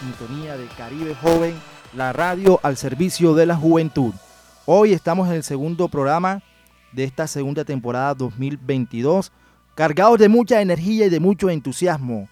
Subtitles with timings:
[0.00, 1.54] Sintonía de Caribe Joven,
[1.94, 4.12] la radio al servicio de la juventud.
[4.66, 6.42] Hoy estamos en el segundo programa
[6.92, 9.32] de esta segunda temporada 2022,
[9.74, 12.28] cargados de mucha energía y de mucho entusiasmo.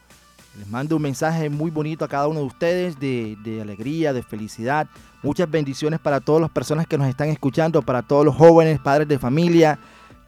[0.59, 4.87] Les mando un mensaje muy bonito a cada uno de ustedes de, alegría, de felicidad.
[5.23, 9.09] Muchas bendiciones para todas las personas que nos están escuchando, para todos los jóvenes, padres
[9.09, 9.79] de familia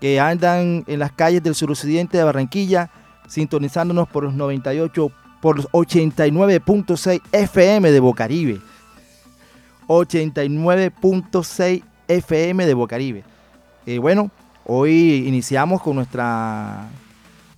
[0.00, 2.90] que andan en las calles del suroccidente de Barranquilla,
[3.28, 5.10] sintonizándonos por los 98
[5.46, 8.60] por 89.6 FM de Bocaribe.
[9.86, 13.22] 89.6 FM de Bocaribe.
[13.86, 14.32] Eh, bueno,
[14.64, 16.88] hoy iniciamos con nuestra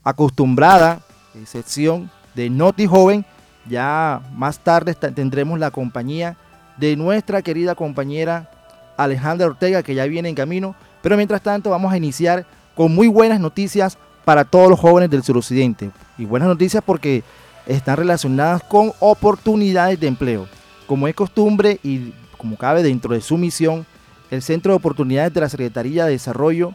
[0.04, 1.00] acostumbrada
[1.34, 3.24] eh, sección de Noti Joven.
[3.66, 6.36] Ya más tarde tendremos la compañía
[6.76, 8.50] de nuestra querida compañera
[8.98, 10.74] Alejandra Ortega, que ya viene en camino.
[11.00, 15.22] Pero mientras tanto, vamos a iniciar con muy buenas noticias para todos los jóvenes del
[15.22, 15.90] suroccidente.
[16.18, 17.24] Y buenas noticias porque
[17.68, 20.48] están relacionadas con oportunidades de empleo.
[20.86, 23.86] Como es costumbre y como cabe dentro de su misión,
[24.30, 26.72] el Centro de Oportunidades de la Secretaría de Desarrollo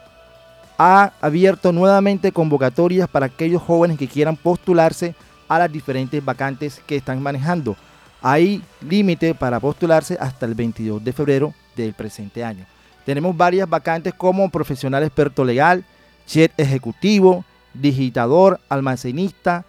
[0.78, 5.16] ha abierto nuevamente convocatorias para aquellos jóvenes que quieran postularse
[5.48, 7.76] a las diferentes vacantes que están manejando.
[8.22, 12.66] Hay límite para postularse hasta el 22 de febrero del presente año.
[13.06, 15.84] Tenemos varias vacantes como profesional experto legal,
[16.26, 19.66] chef ejecutivo, digitador, almacenista,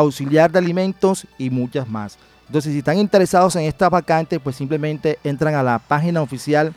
[0.00, 2.18] auxiliar de alimentos y muchas más.
[2.46, 6.74] Entonces, si están interesados en esta vacante, pues simplemente entran a la página oficial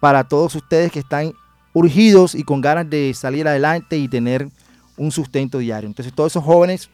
[0.00, 1.32] para todos ustedes que están
[1.72, 4.48] urgidos y con ganas de salir adelante y tener
[4.96, 5.88] un sustento diario.
[5.88, 6.88] Entonces, todos esos jóvenes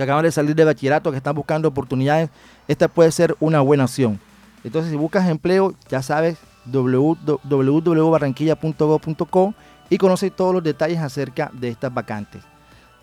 [0.00, 2.30] que acaban de salir de bachillerato, que están buscando oportunidades,
[2.66, 4.18] esta puede ser una buena opción.
[4.64, 9.54] Entonces, si buscas empleo, ya sabes, www.barranquilla.gov.co
[9.90, 12.40] y conoce todos los detalles acerca de estas vacantes.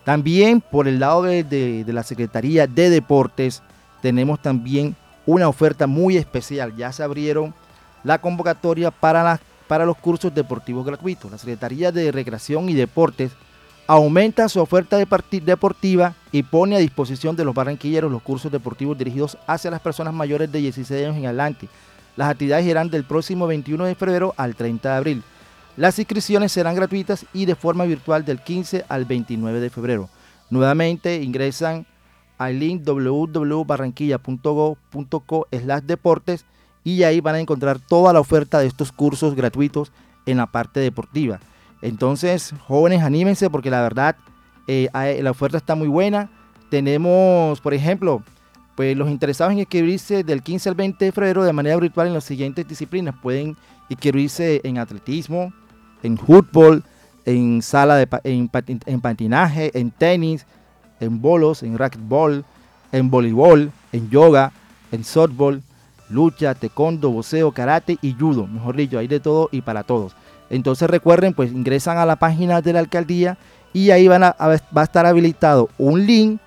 [0.04, 3.62] También por el lado de, la Secretaría de Deportes
[4.02, 6.74] tenemos también una oferta muy especial.
[6.76, 7.54] Ya se abrieron
[8.02, 9.38] la convocatoria para,
[9.68, 11.30] para los cursos deportivos gratuitos.
[11.30, 13.30] La Secretaría de Recreación y Deportes
[13.88, 19.38] aumenta su oferta deportiva y pone a disposición de los barranquilleros los cursos deportivos dirigidos
[19.46, 21.70] hacia las personas mayores de 16 años en adelante.
[22.14, 25.22] Las actividades irán del próximo 21 de febrero al 30 de abril.
[25.78, 30.10] Las inscripciones serán gratuitas y de forma virtual del 15 al 29 de febrero.
[30.50, 31.86] Nuevamente ingresan
[32.36, 35.48] al link www.barranquilla.go.co
[35.82, 36.44] deportes
[36.84, 39.92] y ahí van a encontrar toda la oferta de estos cursos gratuitos
[40.26, 41.40] en la parte deportiva.
[41.82, 44.16] Entonces, jóvenes, anímense porque la verdad,
[44.66, 44.88] eh,
[45.22, 46.30] la oferta está muy buena.
[46.70, 48.22] Tenemos, por ejemplo,
[48.78, 52.14] pues los interesados en inscribirse del 15 al 20 de febrero de manera virtual en
[52.14, 53.14] las siguientes disciplinas.
[53.20, 53.56] Pueden
[53.88, 55.52] inscribirse en atletismo,
[56.02, 56.84] en fútbol,
[57.24, 60.46] en sala de en, patinaje, en tenis,
[61.00, 62.44] en bolos, en racquetball,
[62.92, 64.52] en voleibol, en yoga,
[64.92, 65.62] en softball,
[66.08, 68.46] lucha, taekwondo, boxeo, karate y judo.
[68.46, 70.14] Mejor dicho, hay de todo y para todos.
[70.50, 73.36] Entonces recuerden, pues ingresan a la página de la alcaldía
[73.72, 76.40] y ahí van a, va a estar habilitado un link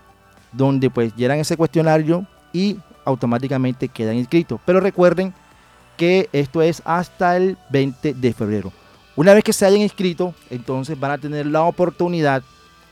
[0.51, 4.59] donde pues llenan ese cuestionario y automáticamente quedan inscritos.
[4.65, 5.33] Pero recuerden
[5.97, 8.71] que esto es hasta el 20 de febrero.
[9.15, 12.43] Una vez que se hayan inscrito, entonces van a tener la oportunidad,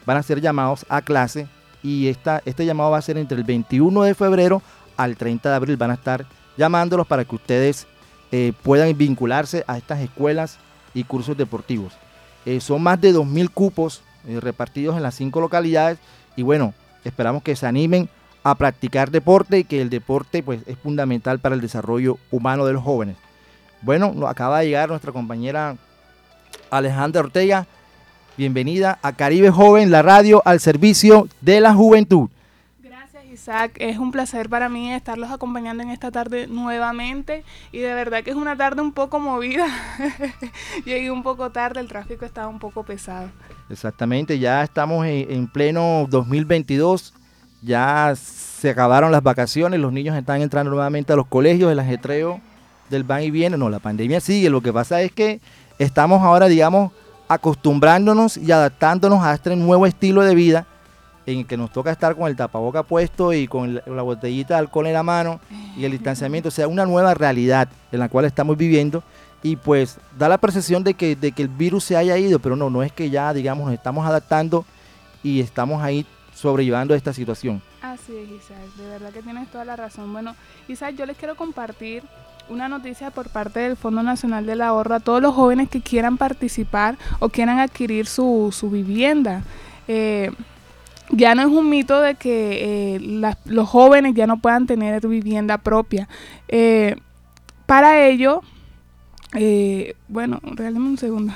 [0.05, 1.47] van a ser llamados a clase
[1.81, 4.61] y esta, este llamado va a ser entre el 21 de febrero
[4.97, 5.77] al 30 de abril.
[5.77, 6.25] Van a estar
[6.57, 7.87] llamándolos para que ustedes
[8.31, 10.59] eh, puedan vincularse a estas escuelas
[10.93, 11.93] y cursos deportivos.
[12.45, 15.99] Eh, son más de 2.000 cupos eh, repartidos en las cinco localidades
[16.35, 18.09] y bueno, esperamos que se animen
[18.43, 22.73] a practicar deporte y que el deporte pues, es fundamental para el desarrollo humano de
[22.73, 23.17] los jóvenes.
[23.81, 25.77] Bueno, acaba de llegar nuestra compañera
[26.69, 27.67] Alejandra Ortega.
[28.37, 32.29] Bienvenida a Caribe Joven, la radio al servicio de la juventud.
[33.39, 38.21] Isaac, es un placer para mí estarlos acompañando en esta tarde nuevamente y de verdad
[38.21, 39.65] que es una tarde un poco movida.
[40.85, 43.29] Llegué un poco tarde, el tráfico estaba un poco pesado.
[43.69, 47.13] Exactamente, ya estamos en, pleno 2022
[47.61, 52.41] ya se acabaron las vacaciones, los niños están entrando nuevamente a los colegios, el ajetreo
[52.89, 55.39] del van y viene, no, la pandemia sigue, lo que pasa es que
[55.77, 56.91] estamos ahora, digamos,
[57.29, 60.67] acostumbrándonos y adaptándonos a este nuevo estilo de vida
[61.31, 64.59] en el que nos toca estar con el tapaboca puesto y con la botellita de
[64.59, 65.39] alcohol en la mano
[65.77, 69.03] y el distanciamiento, o sea, una nueva realidad en la cual estamos viviendo
[69.41, 72.55] y pues da la percepción de que, de que el virus se haya ido, pero
[72.55, 74.65] no, no es que ya, digamos, nos estamos adaptando
[75.23, 77.61] y estamos ahí sobrellevando esta situación.
[77.81, 80.11] Así es, Isaac, de verdad que tienes toda la razón.
[80.11, 80.35] Bueno,
[80.67, 82.03] Isaac, yo les quiero compartir
[82.49, 86.17] una noticia por parte del Fondo Nacional del Ahorro a todos los jóvenes que quieran
[86.17, 89.43] participar o quieran adquirir su, su vivienda.
[89.87, 90.31] Eh,
[91.09, 95.57] ya no es un mito de que eh, los jóvenes ya no puedan tener vivienda
[95.57, 96.07] propia.
[96.47, 96.95] Eh,
[97.65, 98.41] para ello,
[99.35, 101.33] eh, bueno, regálame un segundo.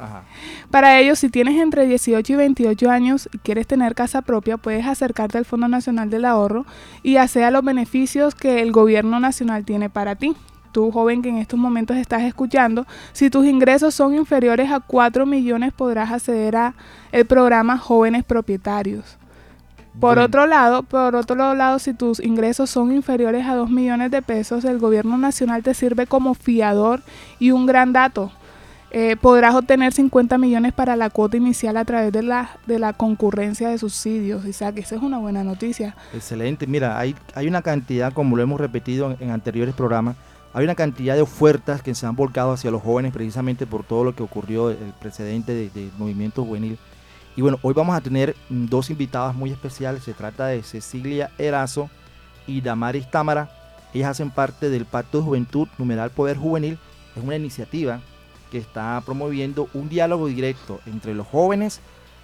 [0.70, 4.86] Para ello, si tienes entre 18 y 28 años y quieres tener casa propia, puedes
[4.86, 6.64] acercarte al Fondo Nacional del Ahorro
[7.02, 10.34] y acceder a los beneficios que el gobierno nacional tiene para ti.
[10.76, 15.24] Tú, joven que en estos momentos estás escuchando, si tus ingresos son inferiores a 4
[15.24, 16.74] millones, podrás acceder a
[17.12, 19.16] el programa Jóvenes Propietarios.
[19.98, 24.20] Por otro lado, por otro lado, si tus ingresos son inferiores a 2 millones de
[24.20, 27.00] pesos, el gobierno nacional te sirve como fiador
[27.38, 28.30] y un gran dato.
[28.90, 32.92] Eh, podrás obtener 50 millones para la cuota inicial a través de la, de la
[32.92, 34.44] concurrencia de subsidios.
[34.44, 35.96] O sea, que esa es una buena noticia.
[36.14, 36.66] Excelente.
[36.66, 40.16] Mira, hay, hay una cantidad, como lo hemos repetido en, anteriores programas,
[40.56, 44.04] hay una cantidad de ofertas que se han volcado hacia los jóvenes precisamente por todo
[44.04, 46.78] lo que ocurrió el precedente del de movimiento juvenil
[47.36, 50.02] y bueno, hoy vamos a tener dos invitadas muy especiales.
[50.02, 51.90] Se trata de Cecilia Erazo
[52.46, 53.50] y Damaris Támara.
[53.92, 56.78] Ellas hacen parte del Pacto de Juventud Numeral Poder Juvenil.
[57.14, 58.00] Es una iniciativa
[58.50, 61.80] que está promoviendo un diálogo directo entre los jóvenes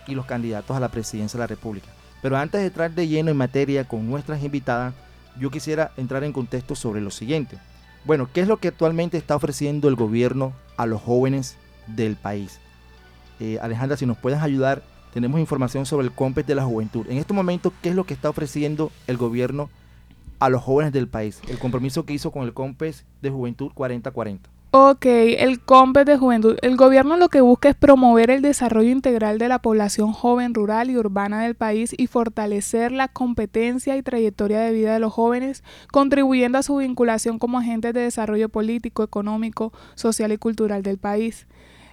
[0.07, 1.89] y los candidatos a la presidencia de la República.
[2.23, 4.95] Pero antes de entrar de lleno en materia con nuestras invitadas,
[5.39, 7.59] yo quisiera entrar en contexto sobre lo siguiente.
[8.05, 11.57] Bueno, ¿qué es lo que actualmente está ofreciendo el gobierno a los jóvenes
[11.87, 12.59] del país?
[13.41, 14.83] Eh, Alejandra, si nos puedes ayudar
[15.13, 17.07] tenemos información sobre el COMPES de la juventud.
[17.09, 19.69] En este momento, ¿qué es lo que está ofreciendo el gobierno
[20.39, 21.41] a los jóvenes del país?
[21.49, 24.49] El compromiso que hizo con el COMPES de Juventud 4040.
[24.75, 26.57] Ok, el COMPES de Juventud.
[26.63, 30.89] El gobierno lo que busca es promover el desarrollo integral de la población joven, rural
[30.89, 35.63] y urbana del país y fortalecer la competencia y trayectoria de vida de los jóvenes,
[35.93, 41.47] contribuyendo a su vinculación como agentes de desarrollo político, económico, social y cultural del país.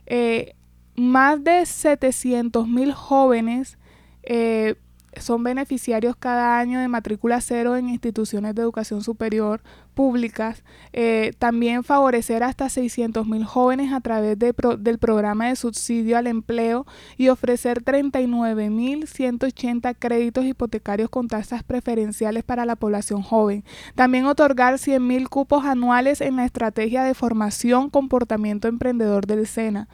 [0.05, 0.55] Eh,
[0.95, 3.77] más de 700 mil jóvenes
[4.23, 4.75] eh,
[5.17, 9.61] son beneficiarios cada año de matrícula cero en instituciones de educación superior
[9.93, 10.63] públicas.
[10.93, 16.85] Eh, también favorecer hasta 600 mil jóvenes a través del programa de subsidio al empleo
[17.17, 23.63] y ofrecer 39 mil 180 créditos hipotecarios con tasas preferenciales para la población joven.
[23.95, 29.89] También otorgar 100 mil cupos anuales en la estrategia de formación comportamiento emprendedor del SENA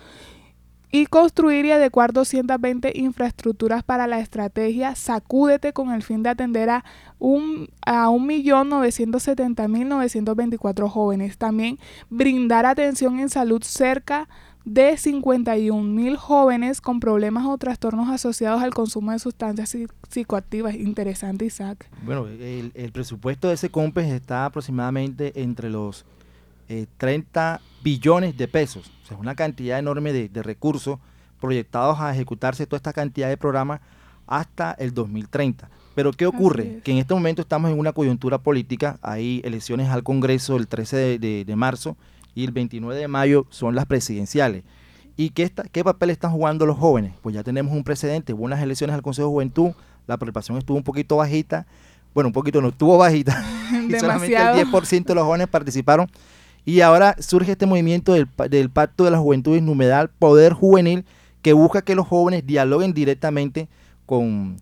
[0.96, 6.70] y construir y adecuar 220 infraestructuras para la estrategia Sacúdete con el fin de atender
[6.70, 6.86] a,
[7.20, 11.38] un, a 1.970.924 jóvenes.
[11.38, 14.30] También brindar atención en salud cerca
[14.64, 19.76] de 51.000 jóvenes con problemas o trastornos asociados al consumo de sustancias
[20.08, 20.76] psicoactivas.
[20.76, 21.90] Interesante, Isaac.
[22.06, 26.06] Bueno, el, el presupuesto de ese COMPES está aproximadamente entre los
[26.98, 28.92] 30 eh, billones de pesos.
[29.04, 31.00] O sea, una cantidad enorme de, recursos
[31.40, 33.82] proyectados a ejecutarse toda esta cantidad de programas
[34.26, 35.70] hasta el 2030.
[35.94, 36.82] Pero ¿qué ocurre?
[36.84, 41.20] Que en este momento estamos en una coyuntura política, hay elecciones al Congreso el 13
[41.20, 41.96] de, marzo
[42.34, 44.64] y el 29 de mayo son las presidenciales.
[45.16, 47.14] ¿Y qué, está, qué papel están jugando los jóvenes?
[47.22, 49.72] Pues ya tenemos un precedente, hubo unas elecciones al Consejo de Juventud,
[50.08, 51.66] la participación estuvo un poquito bajita,
[52.14, 53.46] bueno, un poquito no, estuvo bajita,
[53.90, 56.10] y solamente el 10% de los jóvenes participaron
[56.66, 61.06] y ahora surge este movimiento del, Pacto de la Juventud Numedal Poder Juvenil
[61.44, 63.70] que busca que los jóvenes dialoguen directamente
[64.08, 64.58] con,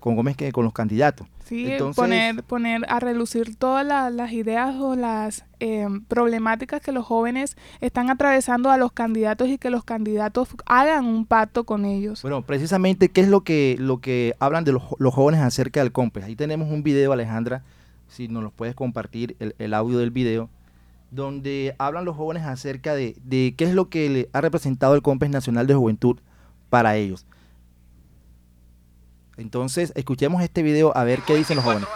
[0.00, 1.28] con, con los candidatos.
[1.44, 7.56] Sí, poner, poner a relucir todas las ideas o las em, problemáticas que los jóvenes
[7.80, 12.22] están atravesando a los candidatos y que los candidatos hagan un pacto con ellos.
[12.22, 14.82] Bueno, precisamente, ¿qué es lo que, lo que hablan de los,
[15.14, 16.24] jóvenes acerca del COMPES?
[16.24, 17.62] Ahí tenemos un video, Alejandra,
[18.08, 20.48] si nos lo puedes compartir, el, el audio del video
[21.14, 23.14] donde hablan los jóvenes acerca de,
[23.56, 26.18] qué es lo que le ha representado el COMPES Nacional de Juventud
[26.70, 27.26] para ellos.
[29.36, 31.88] Entonces, escuchemos este video a ver qué dicen los jóvenes.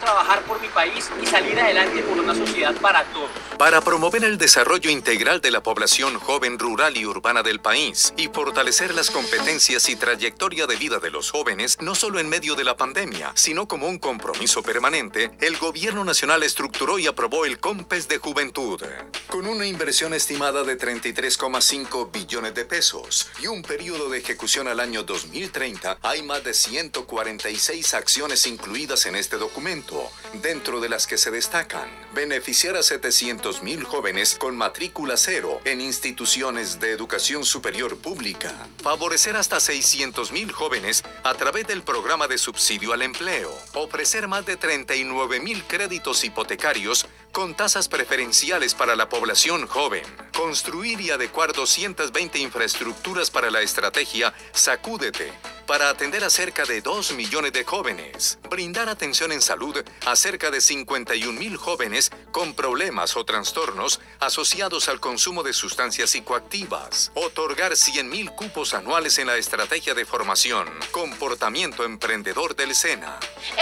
[0.00, 3.28] trabajar por país y salir adelante por una sociedad para todos.
[3.58, 8.28] Para promover el desarrollo integral de la población joven rural y urbana del país y
[8.28, 12.62] fortalecer las competencias y trayectoria de vida de los jóvenes, no solo en medio de
[12.62, 18.06] la pandemia, sino como un compromiso permanente, el Gobierno Nacional estructuró y aprobó el COMPES
[18.06, 18.80] de Juventud,
[19.26, 24.78] con una inversión estimada de 33,5 billones de pesos y un periodo de ejecución al
[24.78, 25.98] año 2030.
[26.02, 30.08] Hay más de 146 acciones incluidas en este documento,
[30.40, 31.88] dentro de las que se destacan.
[32.14, 39.36] Beneficiar a 700 mil jóvenes con matrícula cero en instituciones de educación superior pública, favorecer
[39.36, 44.58] hasta 600 mil jóvenes a través del programa de subsidio al empleo, ofrecer más de
[44.58, 50.04] 39 mil créditos hipotecarios con tasas preferenciales para la población joven,
[50.36, 55.32] construir y adecuar 220 infraestructuras para la estrategia Sacúdete
[55.68, 60.50] para atender a cerca de 2 millones de jóvenes, brindar atención en salud a cerca
[60.50, 67.76] de 51 mil jóvenes con problemas o trastornos asociados al consumo de sustancias psicoactivas, otorgar
[67.76, 73.20] 100 mil cupos anuales en la estrategia de formación, comportamiento emprendedor del SENA.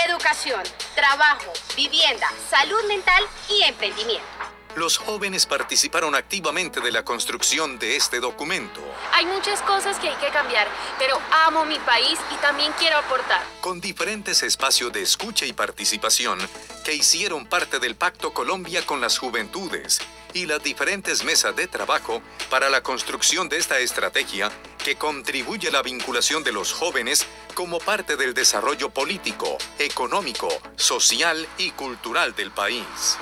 [0.09, 0.63] Educación,
[0.95, 8.21] trabajo, vivienda, salud mental y emprendimiento los jóvenes participaron activamente de la construcción de este
[8.21, 8.81] documento.
[9.15, 10.69] Hay muchas cosas que hay que cambiar,
[10.99, 13.43] pero amo mi país y también quiero aportar.
[13.63, 16.39] Con diferentes espacios de escucha y participación
[16.85, 19.99] que hicieron parte del Pacto Colombia con las Juventudes
[20.35, 24.53] y las diferentes mesas de trabajo para la construcción de esta estrategia
[24.85, 31.49] que contribuye a la vinculación de los jóvenes como parte del desarrollo político, económico, social
[31.57, 33.17] y cultural del país.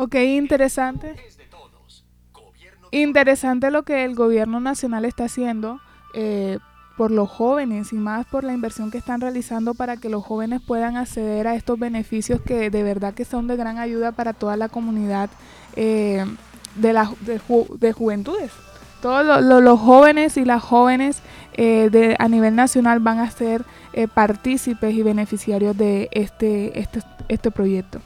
[0.00, 1.16] Ok, interesante.
[2.92, 5.80] Interesante lo que el gobierno nacional está haciendo
[6.14, 6.60] eh,
[6.96, 10.60] por los jóvenes y más por la inversión que están realizando para que los jóvenes
[10.64, 14.56] puedan acceder a estos beneficios que de verdad que son de gran ayuda para toda
[14.56, 15.30] la comunidad
[15.74, 16.24] eh,
[16.76, 18.52] de, la, de, juventudes.
[19.02, 21.22] Todos los jóvenes y las jóvenes
[21.54, 23.64] eh, de, a nivel nacional van a ser
[24.14, 27.98] partícipes y beneficiarios de este, este, este proyecto.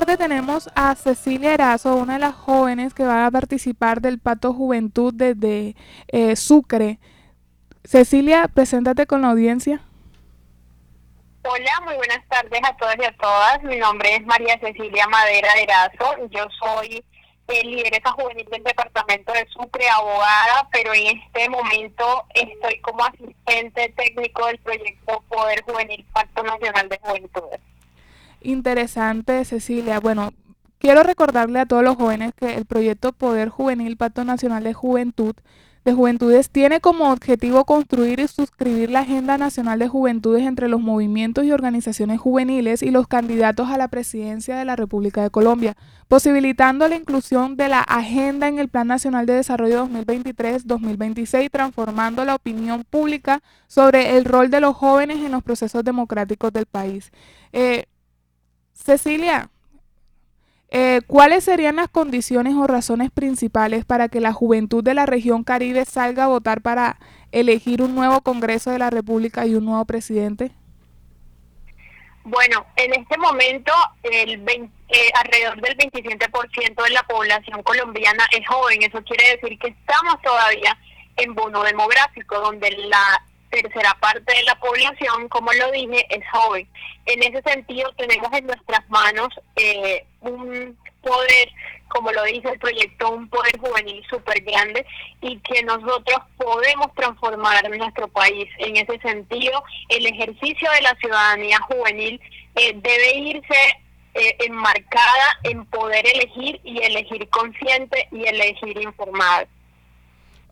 [0.00, 4.52] Tarde tenemos a Cecilia Erazo, una de las jóvenes que va a participar del Pato
[4.52, 5.76] Juventud desde
[6.08, 6.98] eh, Sucre.
[7.84, 9.82] Cecilia, preséntate con la audiencia.
[11.44, 13.62] Hola, muy buenas tardes a todos y a todas.
[13.62, 16.26] Mi nombre es María Cecilia Madera Erazo.
[16.28, 17.04] Yo soy
[17.46, 23.94] el lideresa juvenil del departamento de Sucre, abogada, pero en este momento estoy como asistente
[23.96, 27.60] técnico del proyecto Poder Juvenil Pacto Nacional de Juventudes
[28.44, 30.00] interesante, Cecilia.
[30.00, 30.32] Bueno,
[30.78, 35.34] quiero recordarle a todos los jóvenes que el proyecto Poder Juvenil Pacto Nacional de Juventud
[35.84, 40.80] de Juventudes tiene como objetivo construir y suscribir la Agenda Nacional de Juventudes entre los
[40.80, 45.76] movimientos y organizaciones juveniles y los candidatos a la presidencia de la República de Colombia,
[46.08, 52.36] posibilitando la inclusión de la agenda en el Plan Nacional de Desarrollo 2023-2026, transformando la
[52.36, 57.12] opinión pública sobre el rol de los jóvenes en los procesos democráticos del país.
[57.52, 57.84] Eh,
[58.74, 59.48] Cecilia,
[60.68, 65.44] eh, ¿cuáles serían las condiciones o razones principales para que la juventud de la región
[65.44, 66.98] Caribe salga a votar para
[67.32, 70.50] elegir un nuevo Congreso de la República y un nuevo presidente?
[72.24, 78.82] Bueno, en este momento el eh, alrededor del 27% de la población colombiana es joven.
[78.82, 80.76] Eso quiere decir que estamos todavía
[81.16, 83.22] en bono demográfico, donde la
[83.54, 86.68] tercera parte de la población, como lo dije, es joven.
[87.06, 91.48] En ese sentido, tenemos en nuestras manos eh, un poder,
[91.88, 94.84] como lo dice el proyecto, un poder juvenil súper grande
[95.20, 98.48] y que nosotros podemos transformar nuestro país.
[98.58, 102.20] En ese sentido, el ejercicio de la ciudadanía juvenil
[102.56, 103.78] eh, debe irse
[104.14, 109.46] eh, enmarcada en poder elegir y elegir consciente y elegir informado.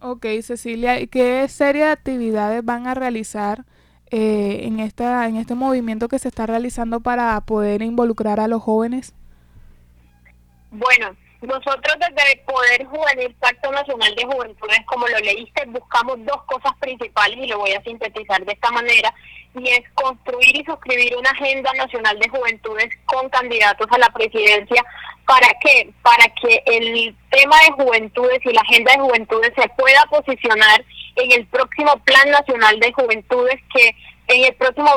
[0.04, 3.64] Ok, Cecilia, ¿y qué serie de actividades van a realizar
[4.10, 8.60] eh, en, esta, en este movimiento que se está realizando para poder involucrar a los
[8.62, 9.14] jóvenes?
[10.72, 16.42] Bueno, nosotros desde el Poder Juvenil Pacto Nacional de Juventudes, como lo leíste, buscamos dos
[16.46, 19.14] cosas principales y lo voy a sintetizar de esta manera,
[19.54, 24.82] y es construir y suscribir una agenda nacional de juventudes con candidatos a la presidencia
[25.26, 25.90] ¿Para qué?
[26.02, 30.84] Para que el tema de juventudes y la agenda de juventudes se pueda posicionar
[31.16, 33.94] en el próximo Plan Nacional de Juventudes, que
[34.28, 34.90] en el próximo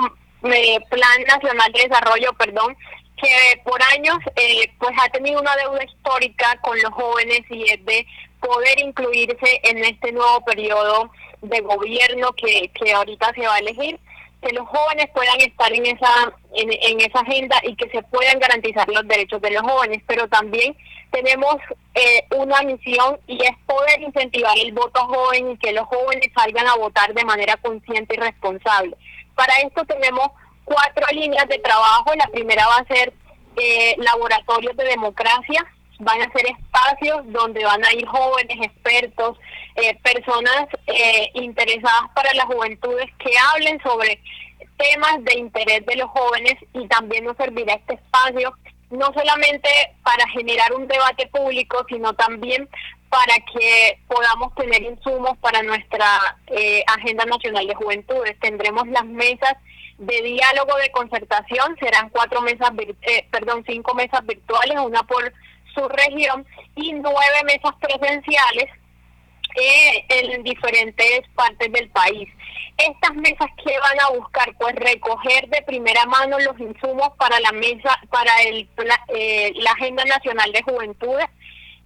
[0.43, 2.75] eh, Plan Nacional de Desarrollo, perdón,
[3.17, 7.85] que por años eh, pues ha tenido una deuda histórica con los jóvenes y es
[7.85, 8.05] de
[8.41, 13.99] poder incluirse en este nuevo periodo de gobierno que, que ahorita se va a elegir
[14.45, 18.87] que los jóvenes puedan estar en esa en, esa agenda y que se puedan garantizar
[18.87, 20.75] los derechos de los jóvenes, pero también
[21.11, 21.57] tenemos
[21.95, 26.67] eh, una misión y es poder incentivar el voto joven y que los jóvenes salgan
[26.67, 28.95] a votar de manera consciente y responsable.
[29.35, 30.29] Para esto tenemos
[30.63, 32.13] cuatro líneas de trabajo.
[32.15, 33.13] La primera va a ser
[33.57, 35.65] eh, laboratorios de democracia,
[35.99, 39.37] van a ser espacios donde van a ir jóvenes, expertos,
[39.75, 44.19] eh, personas eh, interesadas para las juventudes que hablen sobre
[44.77, 48.53] temas de interés de los jóvenes y también nos servirá este espacio
[48.91, 49.69] no solamente
[50.03, 52.69] para generar un debate público, sino también
[53.09, 58.39] para que podamos tener insumos para nuestra eh, Agenda Nacional de Juventudes.
[58.39, 59.55] Tendremos las mesas
[59.97, 62.71] de diálogo de concertación, serán cuatro mesas,
[63.31, 65.33] perdón, cinco mesas virtuales, una por
[65.75, 68.69] su región y nueve mesas presenciales
[69.55, 72.27] eh, en diferentes partes del país.
[72.77, 77.51] Estas mesas que van a buscar, pues recoger de primera mano los insumos para la
[77.53, 78.67] mesa, para el,
[79.09, 81.27] eh, la Agenda Nacional de Juventudes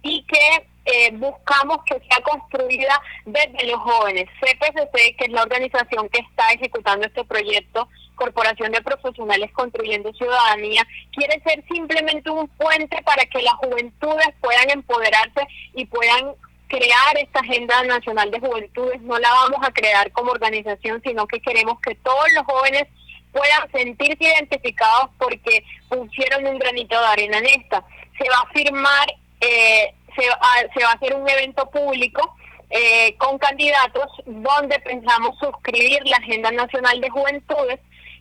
[0.02, 4.26] y que eh, buscamos que sea construida desde los jóvenes.
[4.40, 10.86] CPCC, que es la organización que está ejecutando este proyecto, Corporación de Profesionales Construyendo Ciudadanía,
[11.12, 16.34] quiere ser simplemente un puente para que las juventudes puedan empoderarse y puedan
[16.68, 19.00] crear esta Agenda Nacional de Juventudes.
[19.02, 22.86] No la vamos a crear como organización, sino que queremos que todos los jóvenes
[23.32, 27.84] puedan sentirse identificados porque pusieron un granito de arena en esta.
[28.18, 29.06] Se va a firmar
[29.40, 32.36] eh, se, se va a hacer un evento público
[32.72, 37.80] eh, con candidatos donde pensamos suscribir la Agenda Nacional de Juventudes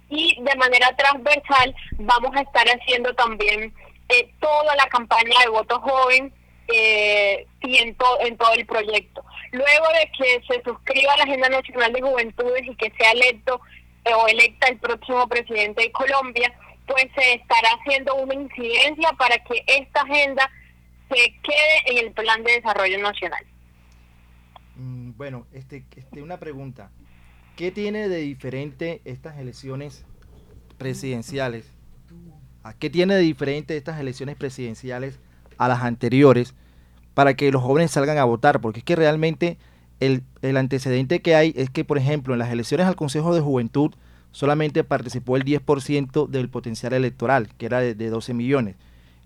[0.10, 3.72] y de manera transversal vamos a estar haciendo también
[4.10, 6.34] eh, toda la campaña de voto joven
[6.68, 9.24] eh, y en, en todo el proyecto.
[9.52, 13.62] Luego de que se suscriba la Agenda Nacional de Juventudes y que sea electo
[14.16, 16.52] o electa el próximo presidente de Colombia,
[16.88, 20.50] pues se estará haciendo una incidencia para que esta agenda
[21.16, 23.44] quede en el plan de desarrollo nacional.
[24.76, 26.92] Mm, bueno, este, este, una pregunta.
[27.56, 30.06] ¿Qué tiene de diferente estas elecciones
[30.78, 31.66] presidenciales?
[32.64, 35.20] ¿A qué tiene de diferente estas elecciones presidenciales
[35.58, 36.56] a las anteriores
[37.14, 38.62] para que los jóvenes salgan a votar?
[38.62, 39.58] Porque es que realmente
[40.00, 43.42] el, el antecedente que hay es que, por ejemplo, en las elecciones al Consejo de
[43.42, 43.92] Juventud
[44.32, 48.76] solamente participó el 10% del potencial electoral, que era de, de 12 millones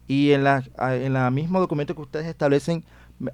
[0.07, 2.83] y en la, en la mismo documento que ustedes establecen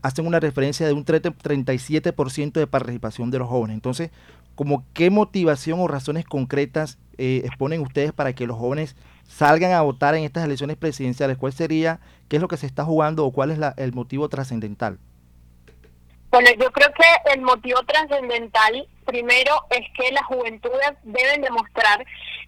[0.01, 3.75] hacen una referencia de un 37% de participación de los jóvenes.
[3.75, 4.12] Entonces,
[4.55, 8.95] ¿como qué motivación o razones concretas eh, exponen ustedes para que los jóvenes
[9.27, 11.38] salgan a votar en estas elecciones presidenciales?
[11.38, 14.29] ¿Cuál sería, qué es lo que se está jugando o cuál es la, el motivo
[14.29, 14.99] trascendental?
[16.32, 22.05] Bueno, yo creo que el motivo trascendental primero es que las juventudes deben demostrar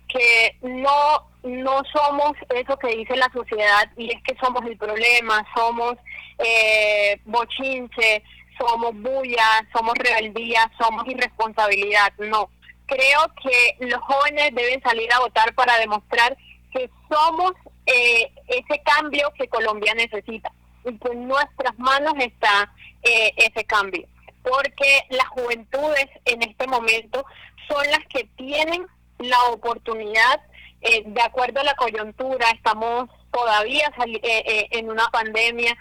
[0.07, 5.45] que no no somos eso que dice la sociedad y es que somos el problema,
[5.55, 5.95] somos
[6.37, 8.23] eh, bochinche,
[8.59, 12.13] somos bulla, somos rebeldía, somos irresponsabilidad.
[12.19, 12.49] No,
[12.85, 16.37] creo que los jóvenes deben salir a votar para demostrar
[16.71, 17.53] que somos
[17.85, 20.51] eh, ese cambio que Colombia necesita
[20.85, 22.71] y que en nuestras manos está
[23.03, 24.07] eh, ese cambio.
[24.43, 27.25] Porque las juventudes en este momento
[27.67, 28.87] son las que tienen
[29.19, 30.41] la oportunidad
[30.81, 35.77] eh, de acuerdo a la coyuntura, estamos todavía eh, eh, en una pandemia.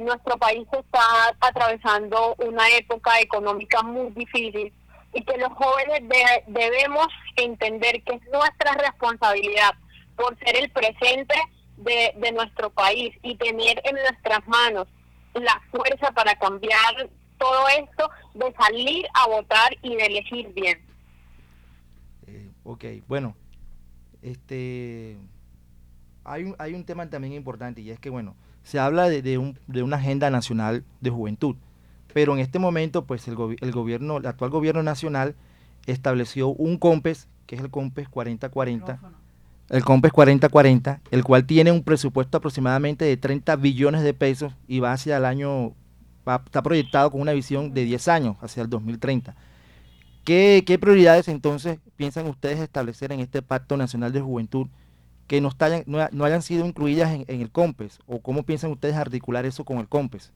[0.00, 4.72] nuestro país está atravesando una época económica muy difícil
[5.12, 6.02] y que los jóvenes
[6.46, 7.06] debemos
[7.36, 9.74] entender que es nuestra responsabilidad
[10.16, 11.34] por ser el presente
[11.76, 14.88] de, de nuestro país y tener en nuestras manos
[15.34, 17.08] la fuerza para cambiar
[17.38, 20.84] todo esto, de salir a votar y de elegir bien.
[22.26, 23.34] Eh, ok, bueno,
[24.22, 25.16] este
[26.28, 29.38] hay un, hay un tema también importante y es que, bueno, se habla de, de,
[29.38, 31.56] un, de una agenda nacional de juventud,
[32.12, 35.34] pero en este momento, pues el, el gobierno, el actual gobierno nacional
[35.86, 39.00] estableció un COMPES, que es el COMPES 4040,
[39.70, 44.80] el COMPES 4040, el cual tiene un presupuesto aproximadamente de 30 billones de pesos y
[44.80, 45.72] va hacia el año,
[46.28, 49.34] va, está proyectado con una visión de 10 años, hacia el 2030.
[50.28, 54.66] ¿Qué, ¿Qué, prioridades entonces piensan ustedes establecer en este Pacto Nacional de Juventud
[55.26, 58.00] que no, hayan, no, hayan sido incluidas en, el COMPES?
[58.06, 60.34] ¿O cómo piensan ustedes articular eso con el COMPES?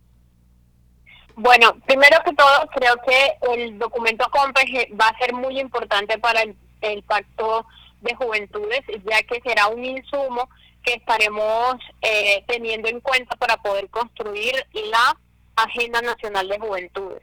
[1.36, 4.64] Bueno, primero que todo, creo que el documento COMPES
[4.98, 7.66] va a ser muy importante para el, el Pacto
[8.00, 10.48] de Juventudes, ya que será un insumo
[10.82, 14.54] que estaremos eh, teniendo en cuenta para poder construir
[14.90, 15.18] la
[15.54, 17.22] Agenda Nacional de Juventudes.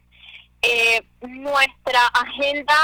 [0.61, 2.75] Eh, nuestra Agenda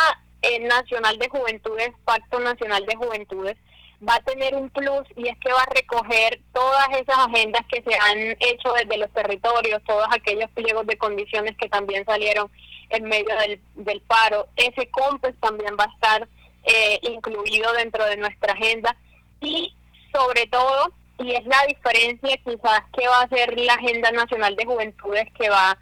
[0.42, 3.58] eh, Nacional de Juventudes, Pacto Nacional de Juventudes,
[4.08, 7.82] va a tener un plus y es que va a recoger todas esas agendas que
[7.82, 12.52] se han hecho desde los territorios, todos aquellos pliegos de condiciones que también salieron
[12.90, 14.48] en medio del, del paro.
[14.56, 16.28] Ese COMPES también va a estar
[16.64, 18.96] eh, incluido dentro de nuestra agenda
[19.42, 19.76] y
[20.14, 24.66] sobre todo, y es la diferencia quizás que va a ser la Agenda Nacional de
[24.66, 25.78] Juventudes que va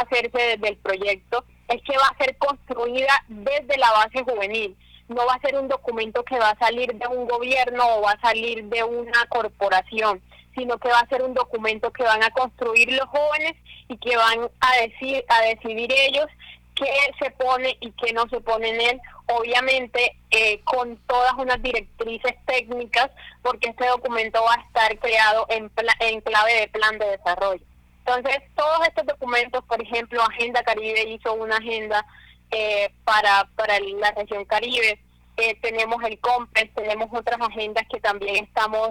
[0.00, 4.76] hacerse desde el proyecto, es que va a ser construida desde la base juvenil.
[5.08, 8.12] No va a ser un documento que va a salir de un gobierno o va
[8.12, 10.22] a salir de una corporación,
[10.54, 13.54] sino que va a ser un documento que van a construir los jóvenes
[13.88, 16.26] y que van a decir a decidir ellos
[16.74, 21.62] qué se pone y qué no se pone en él, obviamente eh, con todas unas
[21.62, 23.10] directrices técnicas,
[23.42, 27.64] porque este documento va a estar creado en, en clave de plan de desarrollo.
[28.06, 32.04] Entonces, todos estos documentos, por ejemplo, Agenda Caribe hizo una agenda
[32.50, 35.00] eh, para, para la región Caribe,
[35.36, 38.90] eh, tenemos el COMPES, tenemos otras agendas que también estamos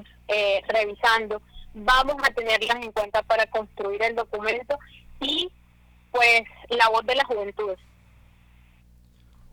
[0.68, 1.42] revisando.
[1.76, 4.80] Vamos a tenerlas en cuenta para construir el documento
[5.20, 5.52] y
[6.12, 7.76] pues la voz de la juventud.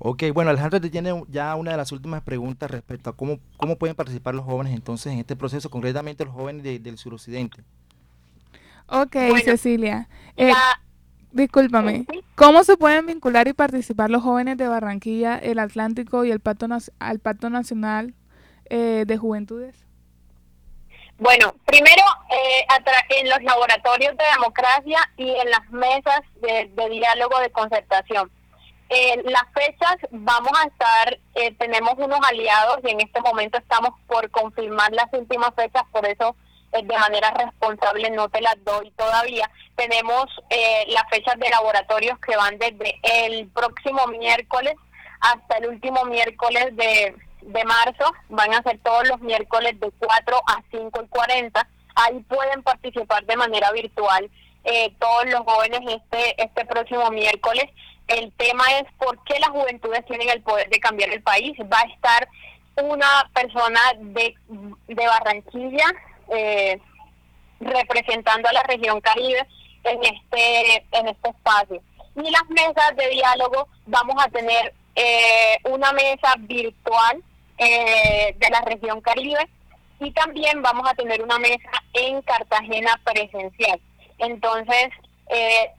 [0.03, 3.77] Ok, bueno, Alejandro te tiene ya una de las últimas preguntas respecto a cómo, cómo
[3.77, 7.62] pueden participar los jóvenes entonces en este proceso, concretamente los jóvenes del suroccidente.
[8.90, 10.09] Ok, Cecilia.
[10.37, 10.53] Eh,
[11.33, 12.07] discúlpame.
[12.35, 16.66] ¿Cómo se pueden vincular y participar los jóvenes de Barranquilla, el Atlántico y el Pacto,
[16.98, 18.14] al Pacto Nacional
[18.68, 19.87] eh, de Juventudes?
[21.20, 22.66] Bueno, primero eh,
[23.11, 28.31] en los laboratorios de democracia y en las mesas de, diálogo de concertación.
[28.88, 33.90] En las fechas vamos a estar, eh, tenemos unos aliados y en este momento estamos
[34.07, 38.90] por confirmar las últimas fechas, por eso eh, de manera responsable no te las doy
[38.92, 39.50] todavía.
[39.76, 40.26] Tenemos
[40.88, 44.74] las fechas de laboratorios que van desde el próximo miércoles
[45.20, 50.37] hasta el último miércoles de de marzo, van a ser todos los miércoles de 4
[50.46, 51.68] a 5 y 40.
[51.96, 54.30] Ahí pueden participar de manera virtual
[54.64, 57.64] eh, todos los jóvenes este, este próximo miércoles.
[58.09, 61.56] El tema es por qué las juventudes tienen el poder de cambiar el país.
[61.72, 62.28] Va a estar
[62.83, 64.35] una persona de,
[64.88, 65.87] de Barranquilla
[66.31, 66.81] eh,
[67.61, 69.47] representando a la región Caribe
[69.85, 71.83] en este, en este espacio.
[72.16, 77.23] Y las mesas de diálogo vamos a tener eh, una mesa virtual
[77.59, 79.49] eh, de la región Caribe
[80.01, 83.81] y también vamos a tener una mesa en Cartagena presencial.
[84.19, 84.88] Entonces,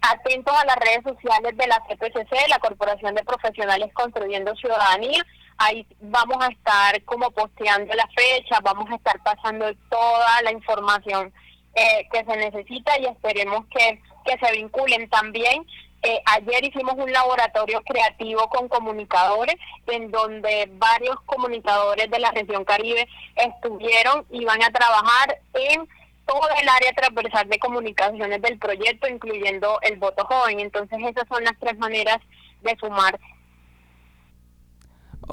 [0.02, 5.26] atentos a las redes sociales de la CPCC, la Corporación de Profesionales Construyendo Ciudadanía.
[5.64, 11.32] Ahí vamos a estar como posteando la fecha, vamos a estar pasando toda la información
[11.76, 15.66] eh, que se necesita y esperemos que, que se vinculen también
[16.04, 22.66] eh, ayer hicimos un laboratorio creativo con comunicadores, en donde varios comunicadores de la región
[22.66, 25.88] Caribe estuvieron y van a trabajar en
[26.26, 30.60] todo el área transversal de comunicaciones del proyecto, incluyendo el voto joven.
[30.60, 32.18] Entonces esas son las tres maneras
[32.62, 33.24] de sumarse.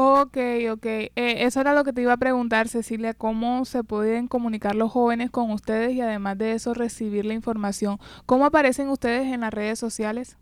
[0.01, 0.37] Ok,
[0.71, 0.87] ok.
[0.87, 4.93] Eh, eso era lo que te iba a preguntar, Cecilia, cómo se pueden comunicar los
[4.93, 7.99] jóvenes con ustedes y además de eso recibir la información.
[8.25, 10.39] ¿Cómo aparecen ustedes en las redes sociales?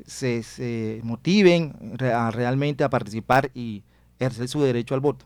[0.05, 3.83] se, se motiven realmente a participar y
[4.19, 5.25] ejercer su derecho al voto?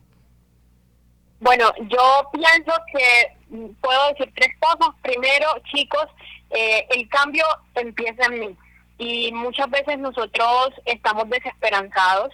[1.40, 4.96] Bueno, yo pienso que mm, puedo decir tres cosas.
[5.02, 6.08] Primero, chicos,
[6.50, 7.44] eh, el cambio
[7.76, 8.58] empieza en mí
[8.98, 12.34] y muchas veces nosotros estamos desesperanzados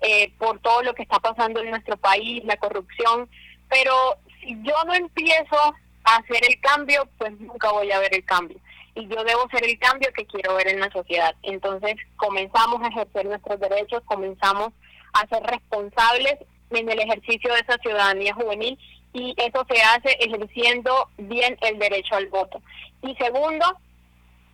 [0.00, 3.28] eh, por todo lo que está pasando en nuestro país, la corrupción,
[3.68, 3.92] pero
[4.40, 5.74] si yo no empiezo
[6.16, 8.58] hacer el cambio, pues nunca voy a ver el cambio.
[8.94, 11.34] Y yo debo ser el cambio que quiero ver en la sociedad.
[11.42, 14.72] Entonces comenzamos a ejercer nuestros derechos, comenzamos
[15.12, 16.34] a ser responsables
[16.70, 18.78] en el ejercicio de esa ciudadanía juvenil
[19.12, 22.60] y eso se hace ejerciendo bien el derecho al voto.
[23.02, 23.66] Y segundo,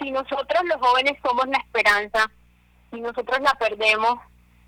[0.01, 2.31] si nosotros los jóvenes somos la esperanza
[2.93, 4.19] y nosotros la perdemos,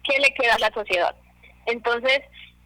[0.04, 1.14] ¿qué le queda a la sociedad?
[1.66, 2.20] Entonces,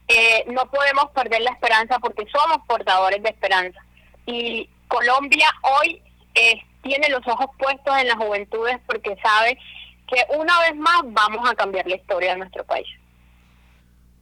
[0.08, 3.80] eh, no podemos perder la esperanza porque somos portadores de esperanza.
[4.26, 6.02] Y Colombia hoy
[6.34, 9.58] eh, tiene los ojos puestos en las juventudes porque sabe
[10.06, 12.86] que una vez más vamos a cambiar la historia de nuestro país.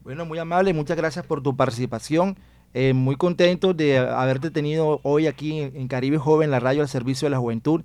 [0.03, 2.39] Bueno, muy amable, muchas gracias por tu participación.
[2.73, 7.27] Eh, muy contento de haberte tenido hoy aquí en, Caribe Joven, la radio al servicio
[7.27, 7.83] de la juventud.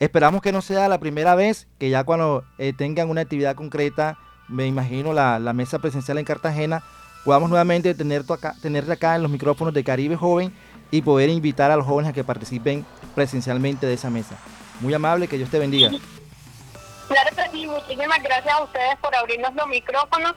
[0.00, 4.18] Esperamos que no sea la primera vez, que ya cuando eh, tengan una actividad concreta,
[4.48, 6.82] me imagino la, mesa presencial en Cartagena,
[7.24, 10.52] podamos nuevamente tenerte acá, tenerte acá en los micrófonos de Caribe Joven
[10.92, 14.36] y poder invitar a los jóvenes a que participen presencialmente de esa mesa.
[14.80, 15.88] Muy amable, que Dios te bendiga.
[15.88, 20.34] Claro que sí, muchísimas gracias a ustedes por abrirnos los micrófonos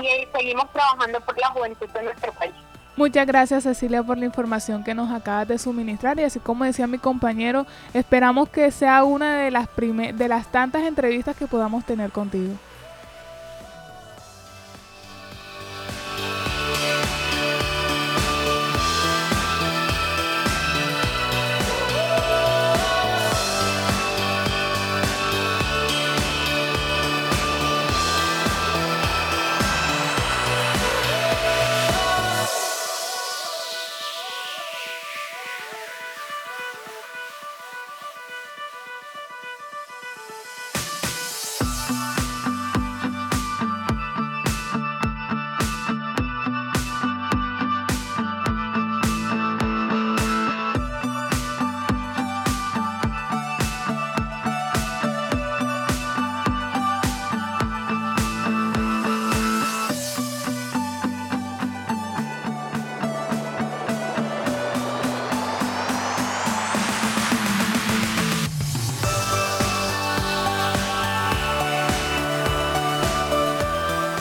[0.00, 2.54] y eh, seguimos trabajando por la juventud de nuestro país.
[2.96, 6.86] Muchas gracias Cecilia por la información que nos acabas de suministrar y así como decía
[6.86, 11.84] mi compañero, esperamos que sea una de las prime- de las tantas entrevistas que podamos
[11.84, 12.54] tener contigo.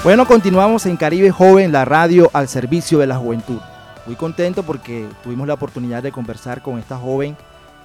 [0.06, 3.58] Bueno, continuamos en Caribe Joven, la radio al servicio de la juventud.
[4.06, 7.36] Muy contento porque tuvimos la oportunidad de conversar con esta joven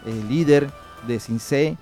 [0.04, 0.68] eh, líder
[1.06, 1.78] de CINCE,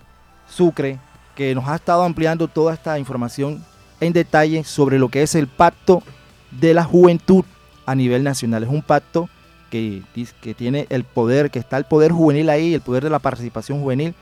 [0.48, 1.00] Sucre,
[1.34, 3.64] que nos ha estado ampliando toda esta información
[3.98, 6.04] en detalle sobre lo que es el pacto
[6.52, 7.44] de la juventud
[7.84, 8.62] a nivel nacional.
[8.62, 9.28] Es un pacto
[9.72, 10.04] que,
[10.56, 14.14] tiene el poder, que está el poder juvenil ahí, el poder de la participación juvenil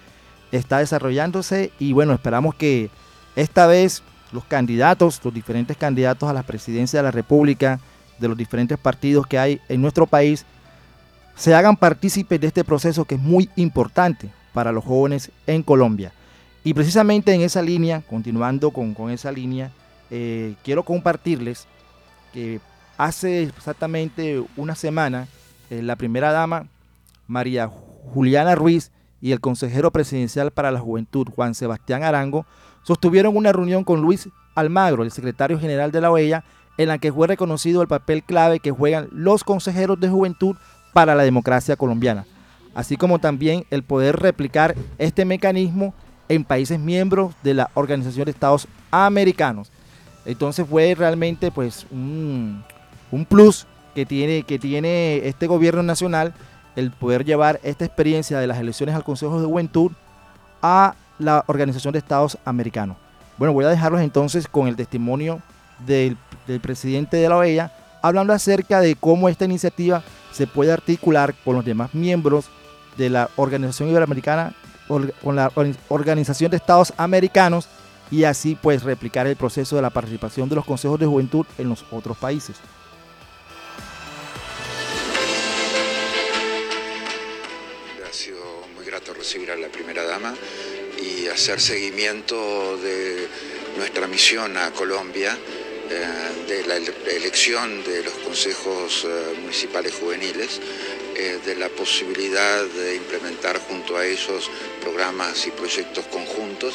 [0.50, 2.88] está desarrollándose y bueno, esperamos que
[3.36, 4.02] esta vez
[4.32, 7.80] los candidatos, los diferentes candidatos a la presidencia de la República,
[8.18, 10.44] de los diferentes partidos que hay en nuestro país,
[11.34, 16.12] se hagan partícipes de este proceso que es muy importante para los jóvenes en Colombia.
[16.64, 19.70] Y precisamente en esa línea, continuando con, con esa línea,
[20.10, 21.66] eh, quiero compartirles
[22.32, 22.60] que
[22.96, 25.28] hace exactamente una semana,
[25.70, 26.66] eh, la primera dama,
[27.26, 32.46] María Juliana Ruiz, y el consejero presidencial para la juventud, Juan Sebastián Arango,
[32.86, 36.44] sostuvieron una reunión con Luis Almagro, el secretario general de la OEA,
[36.78, 40.54] en la que fue reconocido el papel clave que juegan los consejeros de juventud
[40.92, 42.26] para la democracia colombiana,
[42.74, 45.94] así como también el poder replicar este mecanismo
[46.28, 49.72] en países miembros de la Organización de Estados Americanos.
[50.24, 52.62] Entonces fue realmente pues un,
[53.10, 56.34] un plus que tiene, que tiene este gobierno nacional
[56.76, 59.90] el poder llevar esta experiencia de las elecciones al Consejo de Juventud
[60.62, 62.96] a la Organización de Estados Americanos.
[63.38, 65.40] Bueno, voy a dejarlos entonces con el testimonio
[65.86, 70.02] del, del presidente de la OEA, hablando acerca de cómo esta iniciativa
[70.32, 72.46] se puede articular con los demás miembros
[72.96, 74.54] de la Organización Iberoamericana,
[74.88, 75.50] con la
[75.88, 77.68] Organización de Estados Americanos
[78.10, 81.68] y así pues replicar el proceso de la participación de los consejos de juventud en
[81.68, 82.56] los otros países.
[88.08, 88.38] Ha sido
[88.74, 90.34] muy grato recibir a la primera dama
[91.00, 93.28] y hacer seguimiento de
[93.76, 95.36] nuestra misión a Colombia,
[95.88, 100.60] eh, de la elección de los consejos eh, municipales juveniles
[101.14, 106.74] eh, de la posibilidad de implementar junto a ellos programas y proyectos conjuntos,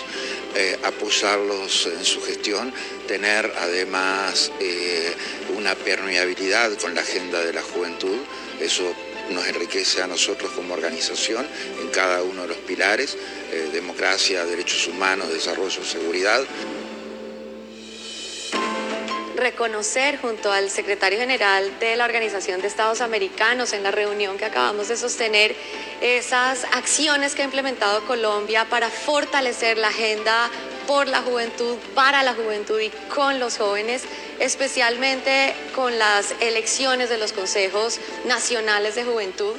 [0.83, 2.73] apoyarlos en su gestión,
[3.07, 4.51] tener además
[5.55, 8.17] una permeabilidad con la agenda de la juventud,
[8.59, 8.93] eso
[9.31, 11.47] nos enriquece a nosotros como organización
[11.81, 13.17] en cada uno de los pilares,
[13.73, 16.43] democracia, derechos humanos, desarrollo, seguridad.
[19.35, 24.45] Reconocer junto al secretario general de la Organización de Estados Americanos en la reunión que
[24.45, 25.55] acabamos de sostener
[25.99, 30.47] esas acciones que ha implementado Colombia para fortalecer la agenda
[30.85, 34.03] por la juventud, para la juventud y con los jóvenes,
[34.41, 39.55] especialmente con las elecciones de los consejos nacionales de juventud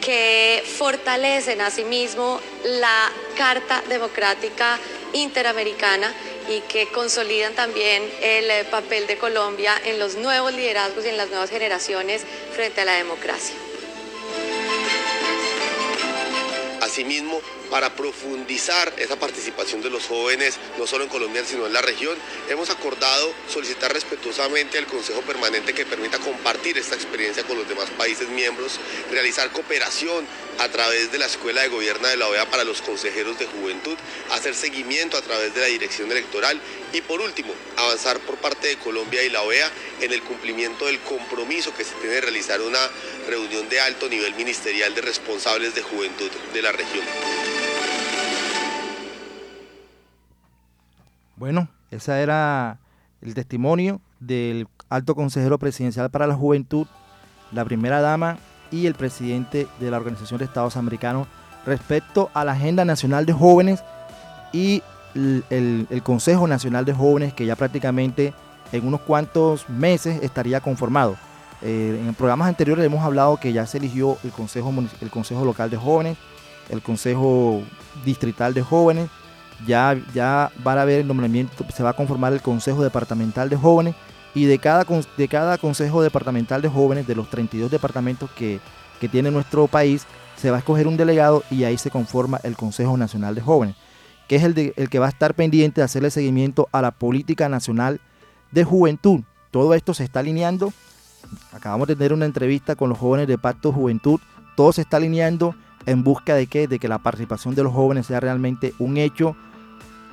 [0.00, 4.78] que fortalecen asimismo la Carta Democrática
[5.12, 6.14] Interamericana
[6.48, 11.16] y que consolidan también el eh, papel de Colombia en los nuevos liderazgos y en
[11.16, 12.22] las nuevas generaciones
[12.54, 13.54] frente a la democracia.
[16.80, 17.40] Asimismo,
[17.70, 22.16] para profundizar esa participación de los jóvenes, no solo en Colombia, sino en la región,
[22.48, 27.88] hemos acordado solicitar respetuosamente al Consejo Permanente que permita compartir esta experiencia con los demás
[27.90, 28.80] países miembros,
[29.10, 30.26] realizar cooperación
[30.58, 33.96] a través de la Escuela de Gobierno de la OEA para los consejeros de juventud,
[34.30, 36.60] hacer seguimiento a través de la dirección electoral
[36.92, 40.98] y por último, avanzar por parte de Colombia y la OEA en el cumplimiento del
[41.00, 42.90] compromiso que se tiene de realizar una
[43.28, 47.04] reunión de alto nivel ministerial de responsables de juventud de la región.
[51.40, 52.80] Bueno, ese era
[53.22, 56.86] el testimonio del alto consejero presidencial para la juventud,
[57.50, 58.36] la primera dama
[58.70, 61.28] y el presidente de la Organización de Estados Americanos
[61.64, 63.82] respecto a la Agenda Nacional de Jóvenes
[64.52, 64.82] y
[65.14, 68.34] el, Consejo Nacional de Jóvenes que ya prácticamente
[68.70, 71.16] en unos cuantos meses estaría conformado.
[71.62, 75.70] Eh, en programas anteriores hemos hablado que ya se eligió el Consejo, el Consejo Local
[75.70, 76.18] de Jóvenes,
[76.68, 77.62] el Consejo
[78.04, 79.08] Distrital de Jóvenes,
[79.66, 83.56] ya, ya va a haber el nombramiento, se va a conformar el Consejo Departamental de
[83.56, 83.94] Jóvenes
[84.34, 84.84] y de cada,
[85.16, 88.60] de cada Consejo Departamental de Jóvenes, de los 32 departamentos que,
[89.00, 92.56] que tiene nuestro país, se va a escoger un delegado y ahí se conforma el
[92.56, 93.76] Consejo Nacional de Jóvenes,
[94.28, 97.48] que es el, el que va a estar pendiente de hacerle seguimiento a la política
[97.48, 98.00] nacional
[98.52, 99.20] de juventud.
[99.50, 100.72] Todo esto se está alineando.
[101.52, 104.20] Acabamos de tener una entrevista con los jóvenes de Pacto Juventud.
[104.56, 105.54] Todo se está alineando
[105.86, 109.36] en busca de que, de que la participación de los jóvenes sea realmente un hecho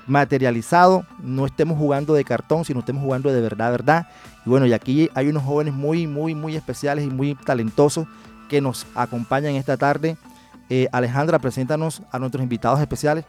[0.08, 4.08] materializado, no estemos jugando de cartón, sino estemos jugando de verdad, verdad.
[4.46, 8.08] Y bueno, y aquí hay unos jóvenes muy, muy, muy especiales y muy talentosos
[8.50, 10.18] que nos acompañan esta tarde.
[10.70, 13.26] Eh, Alejandra, preséntanos a nuestros invitados especiales.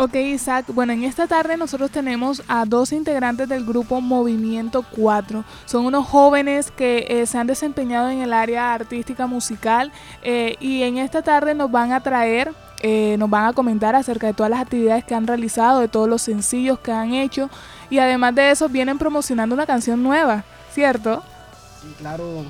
[0.00, 0.66] Ok, Isaac.
[0.72, 5.44] Bueno, en esta tarde nosotros tenemos a dos integrantes del grupo Movimiento 4.
[5.66, 9.90] Son unos jóvenes que eh, se han desempeñado en el área artística musical
[10.22, 14.26] eh, y en esta tarde nos van a traer, eh, nos van a comentar acerca
[14.26, 17.50] de todas las actividades que han realizado, de todos los sencillos que han hecho
[17.90, 21.22] y además de eso vienen promocionando una canción nueva, ¿cierto?
[21.82, 22.44] Sí, claro.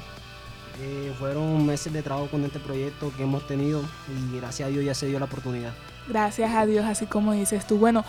[1.19, 4.95] fueron meses de trabajo con este proyecto que hemos tenido y gracias a Dios ya
[4.95, 5.73] se dio la oportunidad.
[6.09, 7.79] Gracias a Dios, así como dices tú.
[7.79, 8.05] Bueno,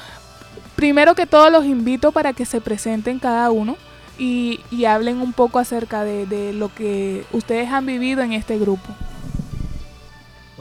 [0.75, 3.77] primero que todo los invito para que se presenten cada uno
[4.17, 8.89] y, hablen un poco acerca de, lo que ustedes han vivido en este grupo.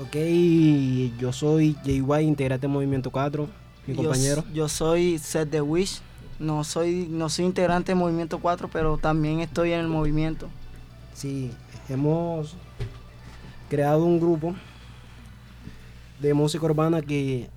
[0.01, 0.15] Ok,
[1.19, 3.49] yo soy JY, integrante de Movimiento 4,
[3.89, 4.45] mi compañero.
[4.55, 6.01] Yo soy Seth de Wish,
[6.39, 10.49] no soy, no soy integrante de Movimiento 4, pero también estoy en el movimiento.
[11.15, 11.51] Sí,
[11.89, 12.55] hemos
[13.69, 14.55] creado un grupo
[16.21, 17.49] de música urbana que,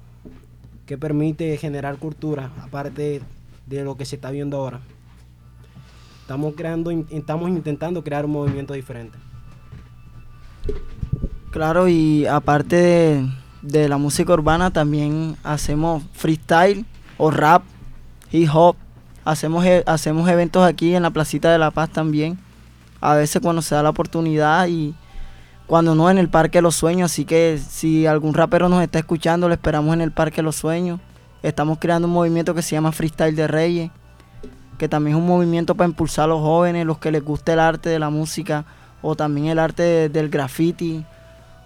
[0.87, 3.21] que permite generar cultura, aparte
[3.67, 4.81] de lo que se está viendo ahora.
[6.21, 9.15] Estamos creando, estamos intentando crear un movimiento diferente.
[11.51, 13.25] Claro, y aparte
[13.61, 16.85] de la música urbana también hacemos freestyle
[17.17, 17.63] o rap,
[18.31, 18.75] hip hop.
[19.25, 22.39] Hacemos, e- hacemos eventos aquí en la Placita de La Paz también.
[23.01, 24.95] A veces cuando se da la oportunidad y
[25.67, 27.11] cuando no en el Parque Los Sueños.
[27.11, 30.99] Así que si algún rapero nos está escuchando, lo esperamos en el Parque Los Sueños.
[31.43, 33.91] Estamos creando un movimiento que se llama Freestyle de Reyes,
[34.77, 37.59] que también es un movimiento para impulsar a los jóvenes, los que les guste el
[37.59, 38.63] arte de la música,
[39.01, 41.03] o también el arte de- del graffiti,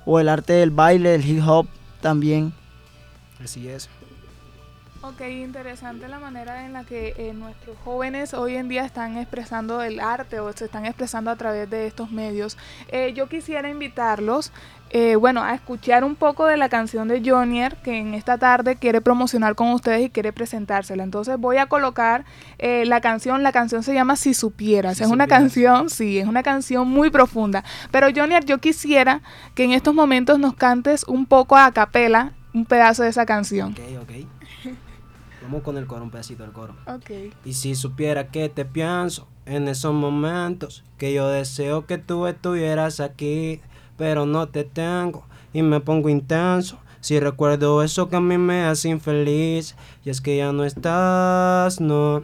[0.05, 1.67] o el arte del baile, del hip hop
[2.01, 2.53] también.
[3.43, 3.89] Así es.
[5.07, 9.83] Ok, interesante la manera en la que eh, nuestros jóvenes hoy en día están expresando
[9.83, 12.57] el arte o se están expresando a través de estos medios.
[12.87, 14.51] Eh, yo quisiera invitarlos,
[14.97, 18.77] eh, bueno, a escuchar un poco de la canción de Jonier que en esta tarde
[18.77, 21.03] quiere promocionar con ustedes y quiere presentársela.
[21.03, 22.23] Entonces voy a colocar
[22.59, 24.95] eh, la canción, la canción se llama Si Supieras.
[24.95, 27.65] Si es una canción, sí, es una canción muy profunda.
[27.91, 29.21] Pero Jonier, yo quisiera
[29.53, 33.73] que en estos momentos nos cantes un poco a capela un pedazo de esa canción.
[33.73, 34.71] Ok, ok.
[35.41, 36.73] Vamos con el coro, un pedacito del coro.
[36.87, 37.11] Ok.
[37.43, 43.01] Y si supiera que te pienso en esos momentos, que yo deseo que tú estuvieras
[43.01, 43.59] aquí,
[43.97, 45.23] pero no te tengo
[45.53, 46.77] y me pongo intenso.
[46.99, 51.79] Si recuerdo eso que a mí me hace infeliz, y es que ya no estás,
[51.79, 52.23] no,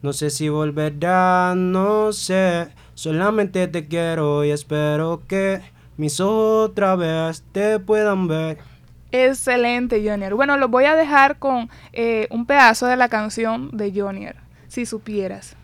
[0.00, 5.60] no sé si volverás, no sé, solamente te quiero y espero que
[5.96, 8.58] mis ojos otra vez te puedan ver.
[9.12, 10.34] Excelente, Jonier.
[10.34, 14.36] Bueno, los voy a dejar con eh, un pedazo de la canción de Jonier,
[14.68, 15.54] si supieras.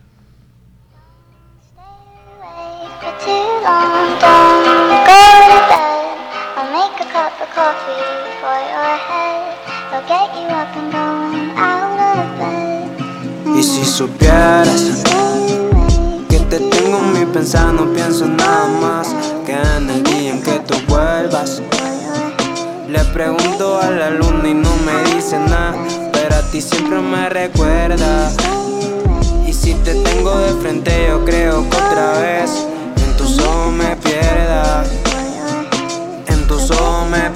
[7.59, 8.03] Coffee
[8.39, 9.51] for your head.
[9.91, 12.87] I'll get you up and going out of bed.
[13.57, 15.03] Y si supieras
[16.29, 19.13] que te tengo en mi pensar, no pienso nada más
[19.45, 21.61] que en el día en que tú vuelvas.
[22.87, 25.75] Le pregunto a la luna y no me dice nada,
[26.13, 28.31] pero a ti siempre me recuerda.
[29.45, 32.65] Y si te tengo de frente, yo creo que otra vez
[33.03, 33.97] en tus ojos me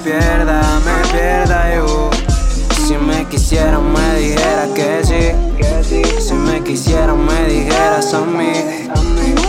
[0.04, 2.10] pierda, me pierda yo.
[2.86, 6.02] Si me quisiera me dijera que sí.
[6.20, 8.52] Si me quisiera me dijeras a mí.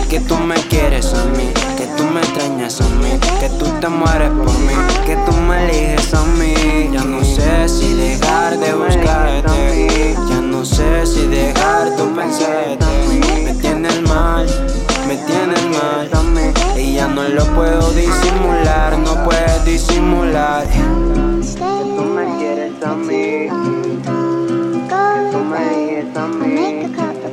[0.08, 3.88] Que tú me quieres a mí Que tú me extrañas a mí Que tú te
[3.88, 4.72] mueres por mí
[5.04, 6.54] Que tú me eliges a mí.
[6.92, 12.86] Ya no sé si dejar de buscarte Ya no sé si dejar tu pensarte.
[13.44, 14.46] Me tienes mal,
[15.08, 16.08] me tienes mal
[16.78, 20.78] Y ya no lo puedo disimular No puedes disimular que
[21.96, 23.48] tú me quieres a mí,
[24.88, 27.28] que tú me dices a mí, que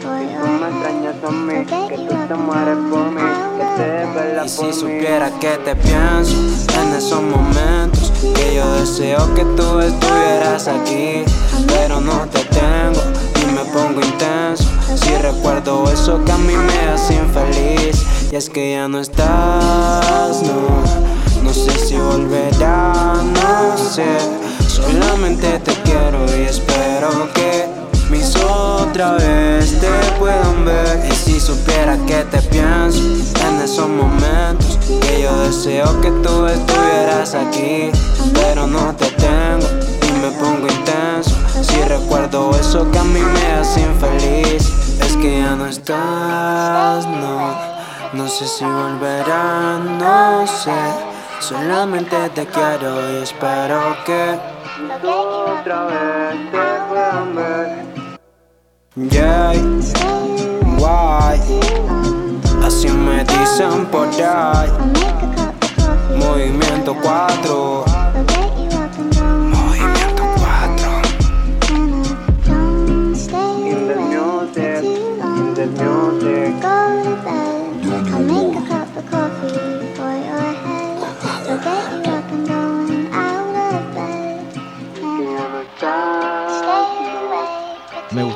[0.00, 3.20] tú me extrañas a mí, que tú te mueres por mí,
[3.58, 4.70] que te desvelas por mí.
[4.70, 6.34] Y si supiera que te pienso
[6.82, 11.24] en esos momentos, que yo deseo que tú estuvieras aquí,
[11.66, 13.02] pero no te tengo
[13.42, 14.64] y me pongo intenso.
[14.96, 20.42] Si recuerdo eso que a mí me hace infeliz, y es que ya no estás,
[20.42, 21.23] no.
[21.44, 24.18] No sé si volverá, no sé.
[24.66, 27.66] Solamente te quiero y espero que
[28.10, 31.06] mis otra vez te puedan ver.
[31.06, 32.98] Y si supiera que te pienso
[33.46, 37.90] en esos momentos, que yo deseo que tú estuvieras aquí,
[38.32, 39.68] pero no te tengo
[40.08, 41.36] y me pongo intenso.
[41.62, 47.74] Si recuerdo eso que a mí me hace infeliz, es que ya no estás, no.
[48.14, 51.03] No sé si volverá, no sé.
[51.40, 54.38] Solamente te quiero y espero que
[55.02, 56.58] otra vez te
[56.88, 57.84] puedan ver.
[59.10, 59.52] Yeah,
[60.78, 61.40] why?
[62.64, 64.70] Así me dicen por ahí.
[66.16, 67.93] Movimiento 4.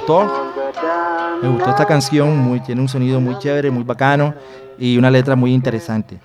[0.08, 4.34] Me gustó esta canción, tiene un sonido muy chévere, muy bacano
[4.78, 6.18] y una letra muy interesante.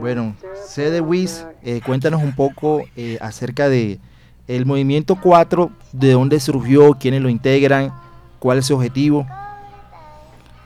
[0.00, 0.34] Bueno,
[0.64, 4.00] C de Wiz, eh, cuéntanos un poco eh, acerca de
[4.48, 7.92] el movimiento 4, de dónde surgió, quiénes lo integran,
[8.40, 9.24] cuál es su objetivo.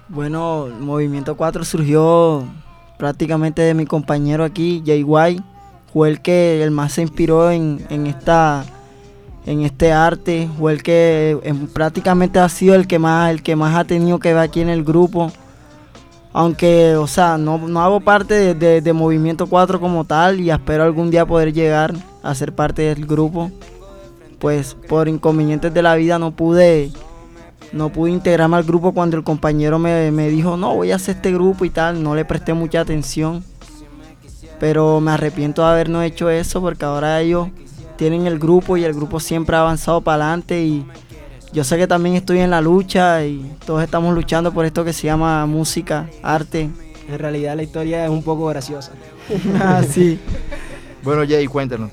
[0.08, 2.44] Bueno, el Movimiento 4 surgió
[2.96, 5.42] prácticamente de mi compañero aquí, Jay White.
[5.92, 8.64] Fue el que el más se inspiró en, en esta
[9.46, 13.54] en este arte, fue el que em, prácticamente ha sido el que más el que
[13.56, 15.30] más ha tenido que ver aquí en el grupo.
[16.32, 20.82] Aunque, o sea, no, no hago parte de, de- Movimiento 4 como tal y espero
[20.84, 23.50] algún día poder llegar a ser parte del grupo.
[24.38, 26.90] Pues por inconvenientes de la vida no pude,
[27.72, 31.16] no pude integrarme al grupo cuando el compañero me, me dijo, no, voy a hacer
[31.16, 32.02] este grupo y tal.
[32.02, 33.42] No le presté mucha atención.
[34.60, 37.48] Pero me arrepiento de haber no hecho eso porque ahora ellos
[37.96, 40.86] tienen el grupo y el grupo siempre ha avanzado para adelante y
[41.52, 44.92] yo sé que también estoy en la lucha y todos estamos luchando por esto que
[44.92, 46.68] se llama música, arte.
[47.08, 48.92] En realidad la historia es un poco graciosa.
[49.60, 50.18] Ah, sí.
[51.02, 51.90] Bueno, Jay, cuéntanos.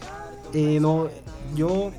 [0.55, 1.07] Eh, no,
[1.55, 1.91] yo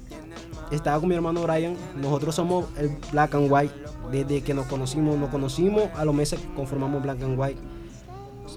[0.72, 1.76] estaba con mi hermano Brian.
[1.96, 3.72] Nosotros somos el Black and White.
[4.10, 7.60] Desde que nos conocimos, nos conocimos, a los meses conformamos Black and White.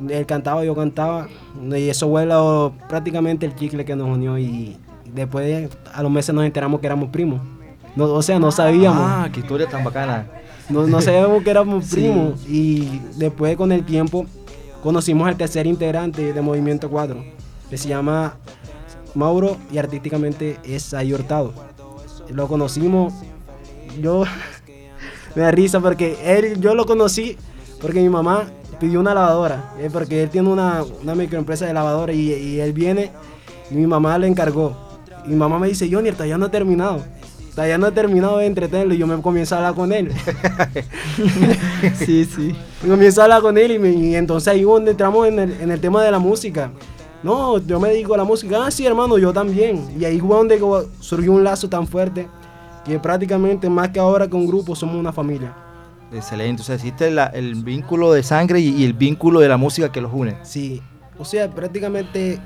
[0.10, 1.28] Él cantaba, yo cantaba.
[1.72, 4.40] Y eso fue lo- prácticamente el chicle que nos unió.
[4.40, 4.76] Y
[5.18, 7.42] después, a los meses, nos enteramos que éramos primos.
[7.96, 9.02] No, o sea, no sabíamos.
[9.04, 10.28] Ah, qué historia tan bacana.
[10.70, 11.96] No, no sabíamos que éramos Sí.
[11.96, 12.48] primos.
[12.48, 14.26] Y después, con el tiempo,
[14.84, 17.24] conocimos al tercer integrante de Movimiento 4,
[17.70, 18.36] que se llama
[19.16, 21.54] Mauro y artísticamente es Ahí Hurtado.
[22.30, 23.14] Lo conocimos,
[24.02, 24.24] yo
[25.36, 27.38] me da risa porque él, yo lo conocí
[27.82, 28.44] porque mi mamá
[28.80, 32.74] pidió una lavadora, eh, porque él tiene una, una microempresa de lavadora y, y él
[32.74, 33.12] viene
[33.72, 34.87] y mi mamá le encargó.
[35.28, 37.04] Y mi mamá me dice, Johnny, todavía no ha terminado.
[37.54, 40.12] Todavía no he terminado de entretenerlo y yo me comienzo a hablar con él.
[41.96, 42.56] sí, sí.
[42.84, 45.52] Y comienzo a hablar con él y, me- y entonces ahí donde entramos en el,
[45.62, 46.72] en el tema de la música.
[47.24, 48.66] No, yo me dedico a la música.
[48.66, 49.88] Ah, sí, hermano, yo también.
[50.00, 50.60] Y ahí fue donde
[51.00, 52.28] surgió un lazo tan fuerte
[52.86, 55.54] que prácticamente más que ahora con grupo somos una familia.
[56.14, 56.62] Excelente.
[56.62, 59.92] O sea, existe la- el vínculo de sangre y, y el vínculo de la música
[59.92, 60.38] que los une.
[60.44, 60.82] Sí.
[61.18, 62.40] O sea, prácticamente,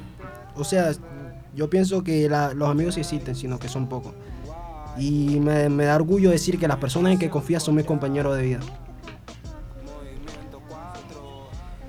[0.56, 0.92] o sea,
[1.56, 4.14] yo pienso que la- los amigos sí existen, sino que son pocos.
[4.98, 8.36] Y me, me da orgullo decir que las personas en que confías son mis compañeros
[8.36, 8.60] de vida.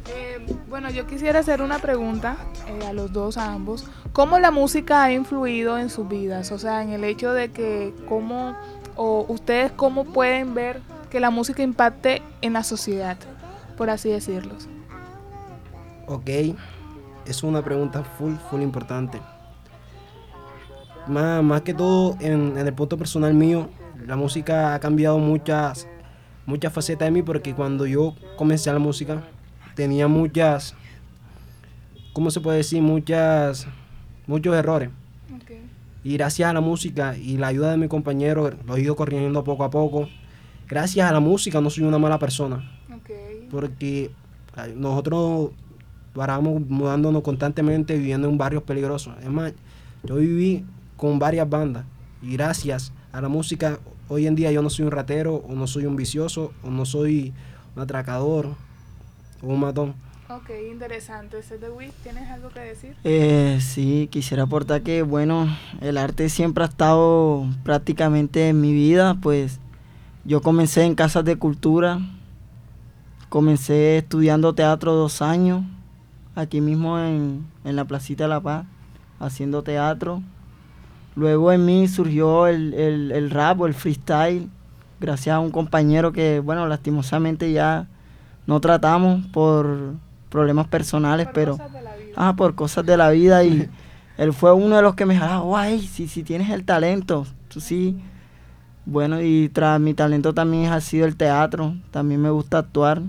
[0.09, 2.37] Eh, bueno, yo quisiera hacer una pregunta
[2.69, 3.87] eh, a los dos, a ambos.
[4.13, 6.53] ¿Cómo la música ha influido en sus vidas?
[6.53, 8.55] O sea, en el hecho de que cómo,
[8.97, 13.17] o ustedes cómo pueden ver que la música impacte en la sociedad,
[13.77, 14.55] por así decirlo.
[16.07, 16.29] Ok,
[17.27, 19.21] es una pregunta full, full importante.
[21.07, 23.69] Más, más que todo, en, en el punto personal mío,
[24.07, 25.87] la música ha cambiado muchas,
[26.47, 29.23] muchas facetas de mí porque cuando yo comencé a la música
[29.75, 30.75] tenía muchas,
[32.13, 32.83] ¿cómo se puede decir?
[32.83, 33.67] Muchas,
[34.27, 34.91] muchos errores.
[36.05, 39.45] Y gracias a la música y la ayuda de mi compañero, lo he ido corrigiendo
[39.45, 40.09] poco a poco.
[40.69, 42.69] Gracias a la música no soy una mala persona.
[43.51, 44.11] Porque
[44.75, 45.51] nosotros
[46.13, 49.15] paramos mudándonos constantemente, viviendo en barrios peligrosos.
[49.23, 49.53] Es más,
[50.03, 50.65] yo viví
[51.03, 51.85] con varias bandas
[52.23, 55.67] y gracias a la música hoy en día yo no soy un ratero, o no
[55.67, 57.35] soy un vicioso, o no soy
[57.75, 58.47] un atracador
[59.43, 59.95] o un matón.
[60.29, 61.39] Ok, interesante.
[62.05, 62.95] ¿tienes algo que decir?
[63.03, 65.49] Eh, sí, quisiera aportar que, bueno,
[65.81, 69.59] el arte siempre ha estado prácticamente en mi vida, pues
[70.25, 71.99] yo comencé en casas de cultura,
[73.29, 75.65] comencé estudiando teatro dos años,
[76.37, 78.67] aquí mismo en, en la Placita de la Paz,
[79.19, 80.23] haciendo teatro.
[81.15, 84.49] Luego en mí surgió el, el, el rap o el freestyle,
[85.01, 87.87] gracias a un compañero que, bueno, lastimosamente ya
[88.47, 89.95] no tratamos por
[90.31, 91.59] problemas personales, pero...
[92.15, 93.69] Ah, por cosas de la vida y
[94.19, 97.61] él fue uno de los que me jalaba, guay, si, si tienes el talento, tú
[97.61, 97.99] sí.
[98.85, 103.01] Bueno, y tras mi talento también ha sido el teatro, también me gusta actuar.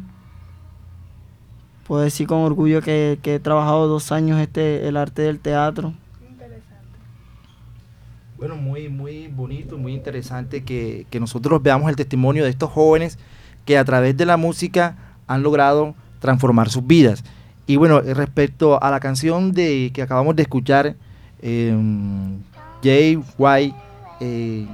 [1.85, 5.93] Puedo decir con orgullo que, que he trabajado dos años este el arte del teatro.
[8.43, 13.17] Bueno, muy, muy bonito, muy interesante que, que nosotros veamos el testimonio de estos jóvenes
[13.63, 17.23] que a través de la música han logrado transformar sus vidas.
[17.67, 20.97] Y bueno, respecto a la canción de, que acabamos de escuchar,
[21.41, 21.73] eh,
[22.83, 23.77] Jay White,
[24.19, 24.67] eh,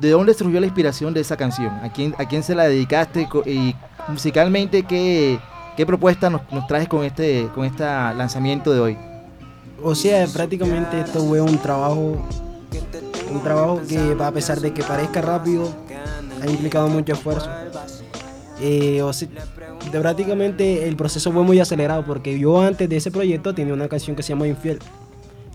[0.00, 1.72] ¿de dónde surgió la inspiración de esa canción?
[1.74, 3.28] ¿A quién, a quién se la dedicaste?
[3.46, 3.76] Y
[4.08, 5.38] musicalmente, ¿qué,
[5.76, 8.98] qué propuesta nos, nos traes con este, con este lanzamiento de hoy?
[9.80, 12.20] O sea, prácticamente esto fue un trabajo,
[13.32, 15.72] un trabajo que a pesar de que parezca rápido,
[16.40, 17.48] ha implicado mucho esfuerzo.
[18.60, 19.02] Eh,
[19.90, 24.14] prácticamente el proceso fue muy acelerado porque yo antes de ese proyecto tenía una canción
[24.14, 24.78] que se llama Infiel,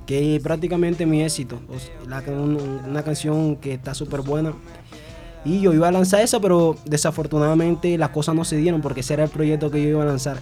[0.06, 1.60] que es prácticamente mi éxito,
[2.06, 4.54] una canción que está súper buena.
[5.46, 9.14] Y yo iba a lanzar esa, pero desafortunadamente las cosas no se dieron porque ese
[9.14, 10.42] era el proyecto que yo iba a lanzar.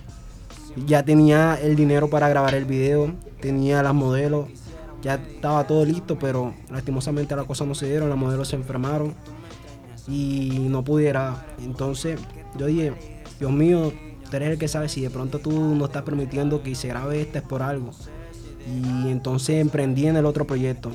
[0.88, 4.48] Ya tenía el dinero para grabar el video, tenía las modelos,
[5.06, 9.14] ya estaba todo listo, pero lastimosamente las cosas no se dieron, las modelos se enfermaron
[10.08, 11.46] y no pudiera.
[11.64, 12.20] Entonces
[12.58, 12.92] yo dije,
[13.40, 13.94] Dios mío,
[14.32, 17.22] tú eres el que sabe si de pronto tú no estás permitiendo que se grabe
[17.22, 17.92] esta es por algo.
[18.68, 20.90] Y entonces emprendí en el otro proyecto.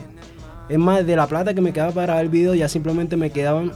[0.69, 3.31] Es más, de la plata que me quedaba para grabar el video ya simplemente me
[3.31, 3.71] quedaban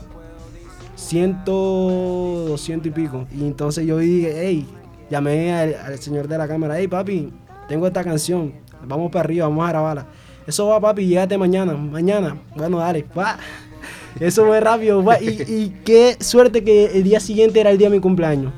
[0.97, 3.25] ciento, doscientos y pico.
[3.33, 4.67] Y entonces yo dije, hey,
[5.09, 7.31] llamé al, al señor de la cámara, hey papi,
[7.69, 8.51] tengo esta canción,
[8.85, 10.05] vamos para arriba, vamos a grabarla.
[10.47, 12.37] Eso va papi, llégate mañana, mañana.
[12.55, 13.37] Bueno, dale, va.
[14.19, 15.03] Eso fue rápido.
[15.03, 15.19] va.
[15.21, 18.53] Y, y qué suerte que el día siguiente era el día de mi cumpleaños.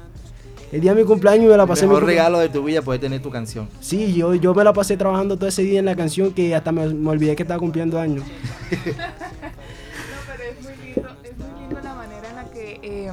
[0.72, 3.00] El día de mi cumpleaños me la pasé El mejor regalo de tu vida puede
[3.00, 3.70] tener tu canción.
[3.80, 6.74] Sí, yo, yo me la pasé trabajando todo ese día en la canción que hasta
[6.74, 8.26] me, me olvidé que estaba cumpliendo años.
[8.70, 13.12] pero es muy lindo, es muy lindo la manera en la que eh,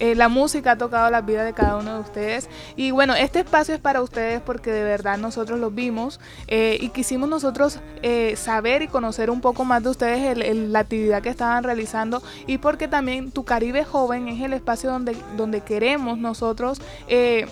[0.00, 2.48] eh, la música ha tocado la vida de cada uno de ustedes.
[2.74, 6.88] Y bueno, este espacio es para ustedes porque de verdad nosotros los vimos eh, y
[6.88, 11.28] quisimos nosotros eh, saber y conocer un poco más de ustedes el- la actividad que
[11.28, 16.80] estaban realizando y porque también Tu Caribe Joven es el espacio donde, donde queremos nosotros...
[17.06, 17.46] eh,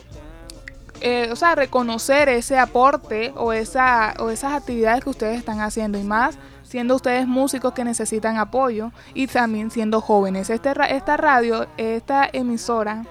[1.01, 5.97] eh, o sea, reconocer ese aporte o, esa, o esas actividades que ustedes están haciendo
[5.97, 6.37] y más
[6.69, 10.51] siendo ustedes músicos que necesitan apoyo y también siendo jóvenes.
[10.51, 13.05] Este, esta radio, esta emisora,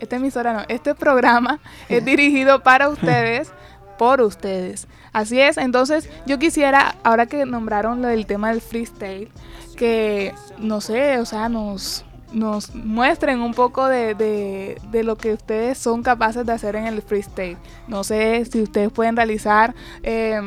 [0.00, 3.50] esta emisora no, este programa es dirigido para ustedes,
[3.98, 4.88] por ustedes.
[5.12, 9.30] Así es, entonces yo quisiera, ahora que nombraron lo del tema del freestyle,
[9.76, 15.32] que no sé, o sea, nos, nos muestren un poco de, de- de lo que
[15.34, 17.56] ustedes son capaces de hacer en el freestyle.
[17.88, 20.40] No sé si ustedes pueden realizar eh,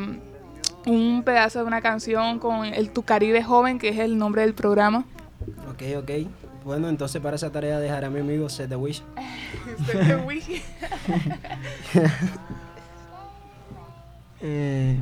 [0.86, 4.54] un pedazo de una canción con el Tu Caribe Joven, que es el nombre del
[4.54, 5.04] programa.
[5.70, 6.10] Ok, ok.
[6.64, 9.02] Bueno, entonces para esa tarea dejaré a mi amigo Set the Wish.
[9.86, 10.62] Set the Wish.
[14.42, 14.98] Eh,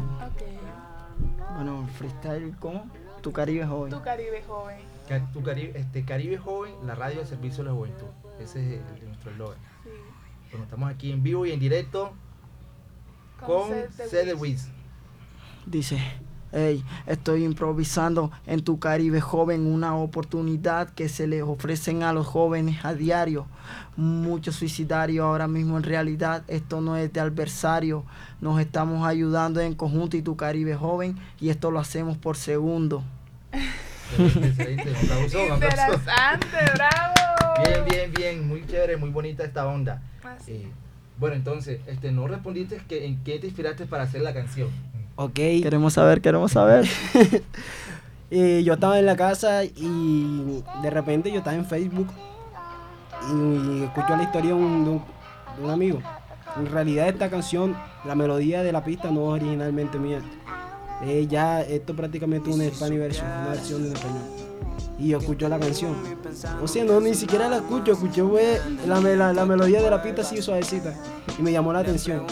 [1.55, 2.87] Bueno, freestyle, ¿cómo?
[3.21, 3.91] Tu Caribe joven.
[3.93, 4.79] Tu Caribe Joven.
[5.09, 8.07] Ca- Tu Caribe, este, Caribe Joven, la radio de servicio de la juventud.
[8.41, 9.59] Ese es el, nuestro eslogan.
[10.51, 12.13] Bueno, estamos aquí en vivo y en directo
[13.45, 13.71] con
[14.09, 14.69] Cede Wiz.
[15.69, 15.99] Dice,
[16.51, 22.27] hey, estoy improvisando en tu Caribe joven una oportunidad que se les ofrecen a los
[22.27, 23.47] jóvenes a diario.
[23.97, 28.05] Muchos suicidarios ahora mismo en realidad esto no es de adversario.
[28.41, 33.05] Nos estamos ayudando en conjunto y tu Caribe joven y esto lo hacemos por segundo.
[35.55, 37.15] Interesante, bravo.
[37.63, 38.49] Bien, bien, bien.
[38.49, 40.01] Muy chévere, muy bonita esta onda.
[40.25, 40.53] Así.
[40.53, 40.69] Eh,
[41.19, 44.71] bueno, entonces, este, no respondiste que, en qué te inspiraste para hacer la canción.
[45.21, 45.35] Ok.
[45.35, 46.87] Queremos saber, queremos saber.
[48.31, 52.09] Eh, yo estaba en la casa y de repente yo estaba en Facebook
[53.33, 55.03] y, escucho la historia de un, de un-
[55.57, 55.99] de un amigo.
[56.59, 60.21] En realidad esta canción, la melodía de la pista no es originalmente mía.
[61.05, 64.23] Eh, ya esto prácticamente es una Spanish version, una versión en español.
[64.99, 65.95] Y yo escucho la canción.
[66.63, 68.23] O sea, no, ni siquiera la escucho, escuché
[68.87, 70.95] la, la- la melodía de la pista así suavecita.
[71.39, 72.25] Y me llamó la atención.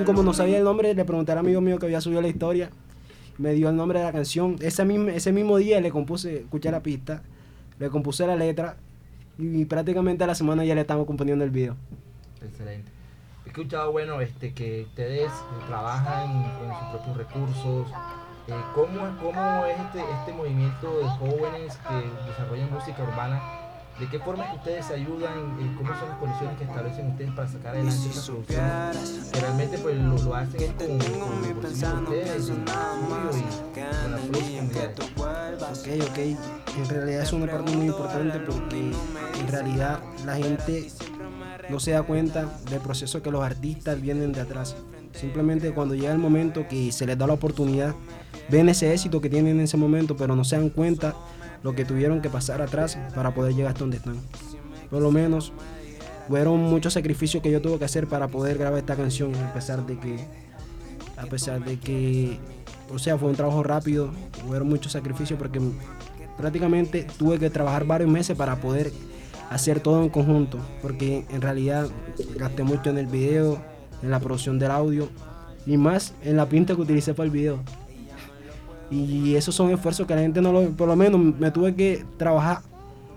[0.00, 2.28] Y como no sabía el nombre, le pregunté al amigo mío que había subido la
[2.28, 2.70] historia
[3.38, 4.56] me dio el nombre de la canción.
[4.60, 7.22] Ese mismo, ese mismo día le compuse, escuché la pista,
[7.78, 8.76] le compuse la letra
[9.38, 11.74] y, prácticamente a la semana ya le estamos componiendo el video.
[12.44, 12.90] Excelente.
[13.44, 15.30] He escuchado, bueno, este, que ustedes
[15.66, 17.86] trabajan con sus propios recursos.
[18.48, 23.40] Eh, ¿cómo, es- ¿Cómo es este, este movimiento de jóvenes que desarrollan música urbana?
[24.00, 25.32] ¿De qué forma es que ustedes ayudan?
[25.60, 29.30] Eh, ¿Cómo son las condiciones que establecen ustedes para sacar adelante estas producciones?
[29.32, 34.62] Que realmente pues, lo, lo hacen es con, con el bolsillo de ustedes, el estudio
[34.62, 35.04] y con.
[35.70, 36.18] Ok, ok.
[36.78, 38.92] En realidad es una parte muy importante porque
[39.40, 40.90] en realidad la gente
[41.68, 44.74] no se da cuenta del proceso que los artistas vienen de atrás.
[45.12, 47.94] Simplemente cuando llega el momento que se les da la oportunidad,
[48.48, 51.14] ven ese éxito que tienen en ese momento, pero no se dan cuenta
[51.62, 54.16] lo que tuvieron que pasar atrás para poder llegar hasta donde están.
[54.90, 55.52] Por lo menos
[56.28, 59.86] fueron muchos sacrificios que yo tuve que hacer para poder grabar esta canción, a pesar
[59.86, 60.16] de que,
[61.16, 62.38] a pesar de que,
[62.92, 64.10] o sea, fue un trabajo rápido,
[64.46, 65.60] fueron muchos sacrificios porque
[66.36, 68.92] prácticamente tuve que trabajar varios meses para poder
[69.50, 71.88] hacer todo en conjunto, porque en realidad
[72.36, 73.60] gasté mucho en el video,
[74.02, 75.08] en la producción del audio
[75.66, 77.60] y más en la pinta que utilicé para el video.
[78.90, 82.04] Y esos son esfuerzos que la gente no lo, por lo menos me tuve que
[82.18, 82.60] trabajar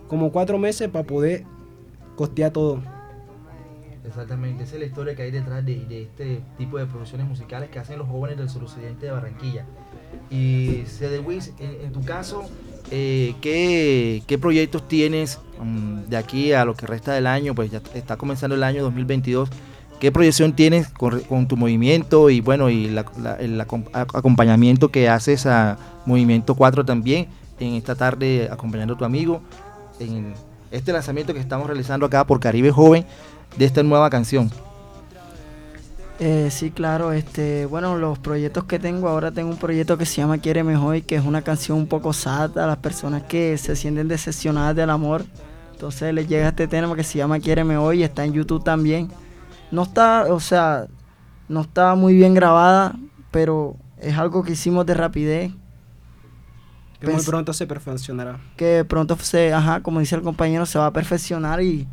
[0.07, 1.43] como cuatro meses para poder
[2.15, 2.81] costear todo.
[4.05, 7.79] Exactamente, esa es la historia que hay detrás de, este tipo de producciones musicales que
[7.79, 9.65] hacen los jóvenes del suroccidente de Barranquilla.
[10.29, 12.45] Y CD Wiz, en, en tu caso,
[12.91, 17.55] eh, ¿qué, qué proyectos tienes mm, de aquí a lo que resta del año?
[17.55, 19.49] Pues ya está comenzando el año 2022.
[19.99, 23.05] ¿Qué proyección tienes con, tu movimiento y bueno, y la-
[23.39, 27.27] el acompañamiento que haces a Movimiento 4 también
[27.59, 29.41] en esta tarde acompañando a tu amigo
[29.99, 30.33] en
[30.71, 33.05] este lanzamiento que estamos realizando acá por Caribe Joven?
[33.57, 34.51] de esta nueva canción.
[36.19, 40.17] Eh, sí, claro, este, bueno, los proyectos que tengo, ahora tengo un proyecto que se
[40.17, 43.75] llama Quiere Mejor, que es una canción un poco sad a las personas que se
[43.75, 45.25] sienten decepcionadas del amor.
[45.73, 49.09] Entonces les llega este tema que se llama Quiere Mejor y está en YouTube también.
[49.71, 50.87] No está, o sea,
[51.49, 52.95] no está muy bien grabada,
[53.31, 55.51] pero es algo que hicimos de rapidez.
[56.99, 58.39] Que muy Pens- pronto se perfeccionará.
[58.55, 61.87] Que pronto se, ajá, como dice el compañero, se va a perfeccionar y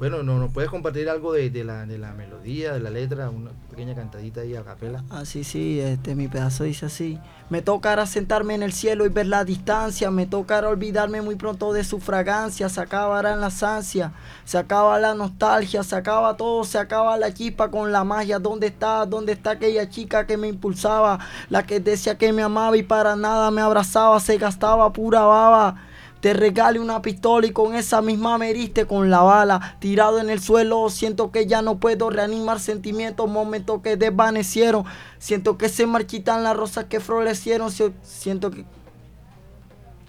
[0.00, 3.28] Bueno, ¿no, ¿nos puedes compartir algo de, de la, de la melodía, de la letra?
[3.28, 5.04] Una pequeña cantadita ahí a capela.
[5.10, 7.18] Ah, sí, sí, este, mi pedazo dice así.
[7.50, 10.10] Me tocará sentarme en el cielo y ver la distancia.
[10.10, 12.70] Me tocará olvidarme muy pronto de su fragancia.
[12.70, 14.12] Se acabarán las ansias,
[14.46, 18.38] se acaba la nostalgia, se acaba todo, se acaba la chispa con la magia.
[18.38, 19.04] ¿Dónde está?
[19.04, 21.18] ¿Dónde está aquella chica que me impulsaba?
[21.50, 25.89] La que decía que me amaba y para nada me abrazaba, se gastaba pura baba.
[26.20, 29.76] Te regale una pistola y con esa misma me heriste con la bala.
[29.80, 34.84] Tirado en el suelo, siento que ya no puedo reanimar sentimientos, momentos que desvanecieron.
[35.18, 37.70] Siento que se marchitan las rosas que florecieron.
[37.70, 38.64] si- Siento que.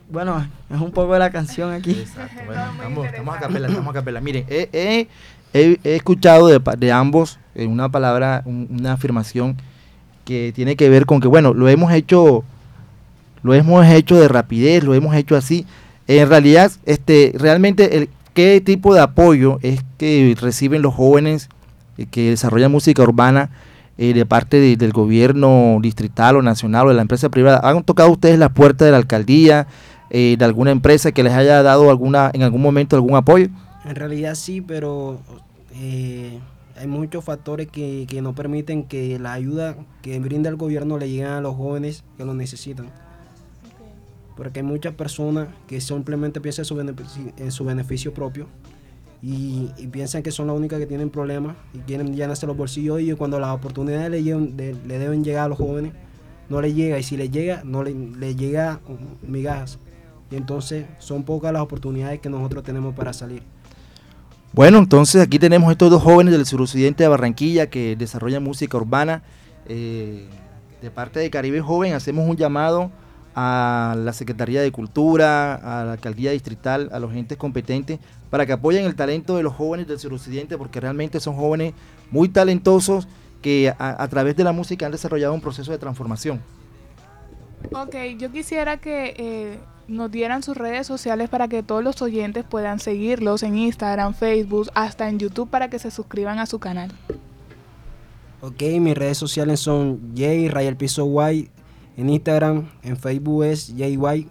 [0.09, 1.91] Bueno, es un poco de la canción aquí.
[1.91, 4.20] Exacto, bueno, estamos, estamos a capela, estamos a capela.
[4.20, 5.07] Miren, he, he-
[5.53, 9.55] he- he escuchado de, ambos eh, una palabra, un- una afirmación
[10.26, 12.43] que tiene que ver con que, bueno, lo hemos hecho,
[13.43, 15.66] lo hemos hecho de rapidez, lo hemos hecho así.
[16.08, 21.49] En realidad, este, realmente, el, ¿qué tipo de apoyo es que reciben los jóvenes
[21.97, 23.49] eh, que desarrollan música urbana
[23.97, 27.62] eh, de parte de- del gobierno distrital o nacional o de la empresa privada?
[27.64, 29.68] ¿Han tocado ustedes la puerta de la alcaldía,
[30.10, 33.47] eh, de alguna empresa que les haya dado alguna en algún momento algún apoyo?
[33.86, 35.20] En realidad sí, pero
[36.80, 41.10] hay muchos factores que, que no permiten que la ayuda que brinda el gobierno le
[41.10, 42.88] llegue a los jóvenes que lo necesitan.
[44.42, 46.66] Porque hay muchas personas que simplemente piensan
[47.38, 48.48] en su beneficio, propio
[49.22, 53.14] y, piensan que son las únicas que tienen problemas y quieren llenarse los bolsillos y
[53.14, 55.94] cuando las oportunidades le, deben llegar a los jóvenes,
[56.50, 58.80] no le llega y si le llega, no le, le llega
[59.22, 59.78] migajas.
[60.32, 63.44] Y entonces son pocas las oportunidades que nosotros tenemos para salir.
[64.54, 69.22] Bueno, entonces aquí tenemos estos dos jóvenes del suroccidente de Barranquilla que desarrollan música urbana.
[69.68, 70.26] Eh,
[70.82, 72.89] de parte de Caribe Joven hacemos un llamado
[73.36, 78.54] a la Secretaría de Cultura, a la Alcaldía Distrital, a los entes competentes, para que
[78.54, 81.74] apoyen el talento de los jóvenes del suroccidente, porque realmente son jóvenes
[82.10, 83.08] muy talentosos
[83.42, 86.42] que a, a través de la música han desarrollado un proceso de transformación.
[87.74, 92.44] Ok, yo quisiera que eh, nos dieran sus redes sociales para que todos los oyentes
[92.44, 96.92] puedan seguirlos en Instagram, Facebook, hasta en YouTube para que se suscriban a su canal.
[98.42, 101.50] Ok, mis redes sociales son Jay Rayel Piso Y
[101.98, 104.28] en Instagram, en Facebook es JY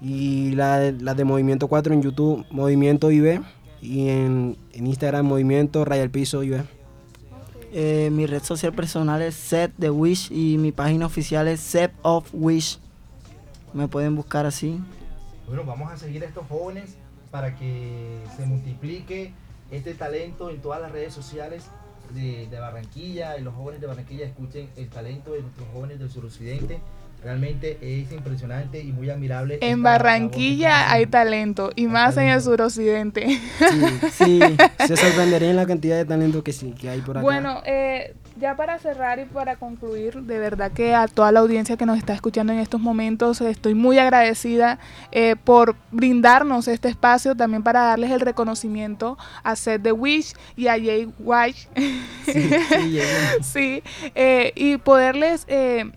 [0.00, 3.40] y la, de- la de Movimiento 4 en YouTube, Movimiento IB
[3.82, 6.62] y en, en Instagram, Movimiento Rayel Piso IB.
[7.72, 11.92] Eh, mi red social personal es Set the Wish y mi página oficial es Set
[12.02, 12.78] of Wish.
[13.72, 14.80] Me pueden buscar así.
[15.46, 16.96] Bueno, vamos a seguir a estos jóvenes
[17.30, 19.32] para que se multiplique
[19.70, 21.66] este talento en todas las redes sociales
[22.14, 26.10] de, de Barranquilla y los jóvenes de Barranquilla escuchen el talento de nuestros jóvenes del
[26.10, 26.80] suroccidente.
[27.22, 29.58] Realmente es impresionante y muy admirable.
[29.60, 33.38] En Barranquilla hay talento y más en el suroccidente.
[34.12, 34.40] Sí,
[34.86, 37.22] se sorprenderían la cantidad de talento que sí que hay por acá.
[37.22, 41.76] Bueno, eh, ya para cerrar y para concluir, de verdad que a toda la audiencia
[41.76, 44.78] que nos está escuchando en estos momentos, estoy muy agradecida
[45.12, 50.68] eh, por brindarnos este espacio, también para darles el reconocimiento a Seth The Wish y
[50.68, 51.68] a Jay White.
[53.42, 53.82] Sí,
[54.14, 55.90] eh, y poderles eh,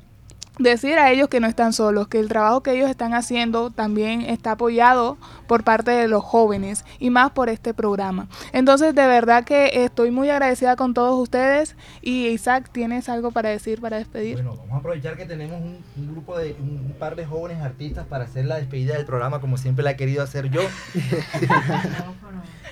[0.59, 4.21] decir a ellos que no están solos, que el trabajo que ellos están haciendo también
[4.21, 8.27] está apoyado por parte de los jóvenes y más por este programa.
[8.51, 13.49] Entonces, de verdad que estoy muy agradecida con todos ustedes y Isaac, ¿tienes algo para
[13.49, 14.35] decir, para despedir?
[14.35, 17.61] Bueno, vamos a aprovechar que tenemos un, un grupo de un, un par de jóvenes
[17.61, 20.61] artistas para hacer la despedida del programa como siempre la he querido hacer yo.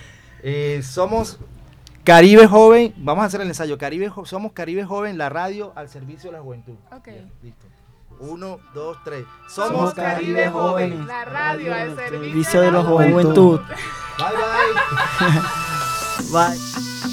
[0.43, 1.38] Eh, somos
[2.03, 3.77] Caribe Joven, vamos a hacer el ensayo.
[3.77, 6.75] Caribe, Jo- somos Caribe Joven, la radio al servicio de la juventud.
[6.91, 7.07] Ok.
[7.43, 7.67] Listo.
[8.19, 9.23] Uno, dos, tres.
[9.49, 13.59] Somos Somos Caribe Joven, la radio al servicio Servicio de la juventud.
[14.17, 14.27] Bye
[15.21, 15.41] bye.
[16.31, 17.11] Bye.